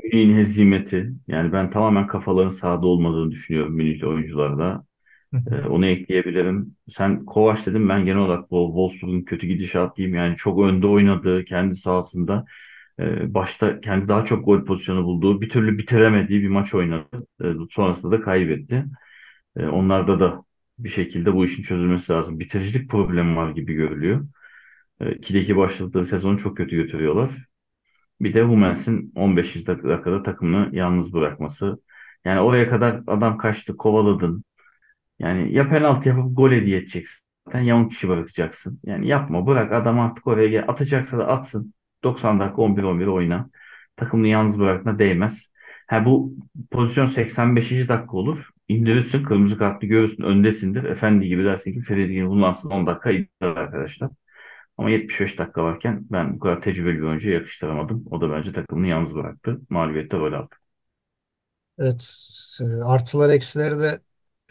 Münih'in 0.03 0.35
hezimeti 0.37 1.13
yani 1.27 1.53
ben 1.53 1.71
tamamen 1.71 2.07
kafaların 2.07 2.49
sahada 2.49 2.87
olmadığını 2.87 3.31
düşünüyorum 3.31 3.73
Münih'li 3.75 4.07
oyuncularda. 4.07 4.85
Ee, 5.51 5.55
onu 5.55 5.85
ekleyebilirim. 5.85 6.75
Sen 6.89 7.25
Kovac 7.25 7.65
dedim 7.65 7.89
ben 7.89 8.05
genel 8.05 8.19
olarak 8.19 8.51
bu 8.51 8.67
Wolfsburg'un 8.67 9.21
kötü 9.21 9.47
gidişat 9.47 9.97
diyeyim 9.97 10.17
yani 10.17 10.35
çok 10.35 10.59
önde 10.61 10.87
oynadığı 10.87 11.45
kendi 11.45 11.75
sahasında 11.75 12.45
e, 12.99 13.33
başta 13.33 13.81
kendi 13.81 14.07
daha 14.07 14.25
çok 14.25 14.45
gol 14.45 14.65
pozisyonu 14.65 15.03
bulduğu 15.05 15.41
bir 15.41 15.49
türlü 15.49 15.77
bitiremediği 15.77 16.41
bir 16.41 16.49
maç 16.49 16.73
oynadı. 16.73 17.27
E, 17.43 17.45
sonrasında 17.71 18.17
da 18.17 18.21
kaybetti. 18.21 18.85
E, 19.57 19.67
onlarda 19.67 20.19
da 20.19 20.43
bir 20.79 20.89
şekilde 20.89 21.33
bu 21.33 21.45
işin 21.45 21.63
çözülmesi 21.63 22.11
lazım. 22.11 22.39
Bitiricilik 22.39 22.89
problemi 22.89 23.35
var 23.35 23.51
gibi 23.51 23.73
görülüyor. 23.73 24.27
E, 25.01 25.11
2'de 25.11 25.41
2 25.41 25.57
başladıkları 25.57 26.05
sezonu 26.05 26.39
çok 26.39 26.57
kötü 26.57 26.75
götürüyorlar. 26.75 27.31
Bir 28.21 28.33
de 28.33 28.43
Hummels'in 28.43 29.11
15. 29.15 29.67
dakikada 29.67 30.23
takımını 30.23 30.75
yalnız 30.75 31.13
bırakması. 31.13 31.81
Yani 32.25 32.39
oraya 32.39 32.69
kadar 32.69 33.01
adam 33.07 33.37
kaçtı, 33.37 33.77
kovaladın. 33.77 34.43
Yani 35.19 35.53
ya 35.53 35.69
penaltı 35.69 36.09
yapıp 36.09 36.37
gol 36.37 36.51
hediye 36.51 36.77
edeceksin. 36.77 37.25
Zaten 37.47 37.61
ya 37.61 37.77
10 37.77 37.89
kişi 37.89 38.09
bırakacaksın. 38.09 38.79
Yani 38.83 39.07
yapma 39.07 39.47
bırak 39.47 39.71
adam 39.73 39.99
artık 39.99 40.27
oraya 40.27 40.47
gel. 40.47 40.65
Atacaksa 40.67 41.17
da 41.17 41.27
atsın. 41.27 41.73
90 42.03 42.39
dakika 42.39 42.61
11-11 42.61 43.07
oyna. 43.07 43.49
Takımını 43.95 44.27
yalnız 44.27 44.59
bırakma 44.59 44.99
değmez. 44.99 45.51
Ha 45.89 46.05
bu 46.05 46.33
pozisyon 46.71 47.05
85. 47.05 47.89
dakika 47.89 48.17
olur. 48.17 48.49
İndirirsin 48.67 49.23
kırmızı 49.23 49.57
kartlı 49.57 49.87
görürsün 49.87 50.23
öndesindir. 50.23 50.83
Efendi 50.83 51.27
gibi 51.27 51.43
dersin 51.45 51.73
ki 51.73 51.81
Fredri'nin 51.81 52.27
kullansın 52.29 52.69
10 52.69 52.87
dakika 52.87 53.11
idare 53.11 53.59
arkadaşlar. 53.59 54.09
Ama 54.77 54.89
75 54.89 55.39
dakika 55.39 55.63
varken 55.63 56.07
ben 56.11 56.33
bu 56.33 56.39
kadar 56.39 56.61
tecrübeli 56.61 56.97
bir 56.97 57.03
oyuncuya 57.03 57.35
yakıştıramadım. 57.35 58.05
O 58.11 58.21
da 58.21 58.31
bence 58.31 58.53
takımını 58.53 58.87
yalnız 58.87 59.15
bıraktı. 59.15 59.61
Mağlubiyette 59.69 60.17
gol 60.17 60.33
aldı. 60.33 60.55
Evet, 61.79 62.03
e, 62.61 62.63
artılar 62.83 63.29
eksileri 63.29 63.79
de 63.79 64.01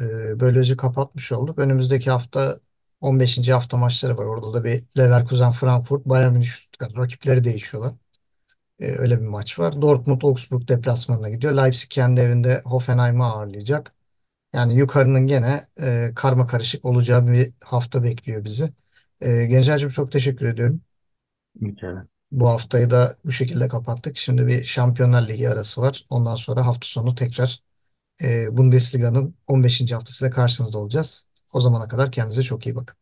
e, 0.01 0.05
böylece 0.41 0.77
kapatmış 0.77 1.33
olduk. 1.33 1.59
Önümüzdeki 1.59 2.11
hafta 2.11 2.61
15. 3.01 3.53
hafta 3.53 3.77
maçları 3.77 4.17
var. 4.17 4.25
Orada 4.25 4.55
da 4.55 4.65
bir 4.65 4.85
Leverkusen, 4.99 5.53
Frankfurt, 5.53 6.05
Bayern 6.07 6.33
Münih, 6.33 6.47
Stuttgart 6.47 6.99
rakipleri 6.99 7.45
değişiyorlar. 7.45 7.93
E, 8.81 8.87
öyle 8.87 9.21
bir 9.21 9.27
maç 9.27 9.59
var. 9.59 9.83
Dortmund, 9.83 10.23
Augsburg 10.23 10.69
deplasmanına 10.69 11.29
gidiyor. 11.31 11.53
Leipzig 11.57 11.91
kendi 11.91 12.21
evinde 12.21 12.63
Hoffenheim'i 12.65 13.25
ağırlayacak. 13.25 13.95
Yani 14.55 14.75
yukarının 14.79 15.27
gene 15.27 15.69
e, 15.83 16.13
karma 16.17 16.47
karışık 16.47 16.85
olacağı 16.85 17.27
bir 17.29 17.53
hafta 17.65 18.05
bekliyor 18.05 18.45
bizi. 18.45 18.71
E, 19.21 19.47
Gencer'cim 19.47 19.89
çok 19.91 20.13
teşekkür 20.13 20.47
ediyorum. 20.47 20.83
Mükemmel. 21.61 22.07
Bu 22.33 22.49
haftayı 22.49 22.91
da 22.91 23.17
bu 23.25 23.33
şekilde 23.33 23.69
kapattık. 23.69 24.17
Şimdi 24.17 24.47
bir 24.47 24.65
Şampiyonlar 24.65 25.29
Ligi 25.29 25.49
arası 25.51 25.81
var. 25.83 26.07
Ondan 26.11 26.35
sonra 26.35 26.67
hafta 26.67 26.87
sonu 26.87 27.15
tekrar 27.15 27.61
e, 28.25 28.59
Bundesliga'nın 28.59 29.37
15. 29.47 29.95
haftasıyla 29.97 30.31
karşınızda 30.35 30.79
olacağız. 30.79 31.29
O 31.53 31.61
zamana 31.61 31.89
kadar 31.89 32.13
kendinize 32.13 32.43
çok 32.45 32.67
iyi 32.67 32.77
bakın. 32.77 32.97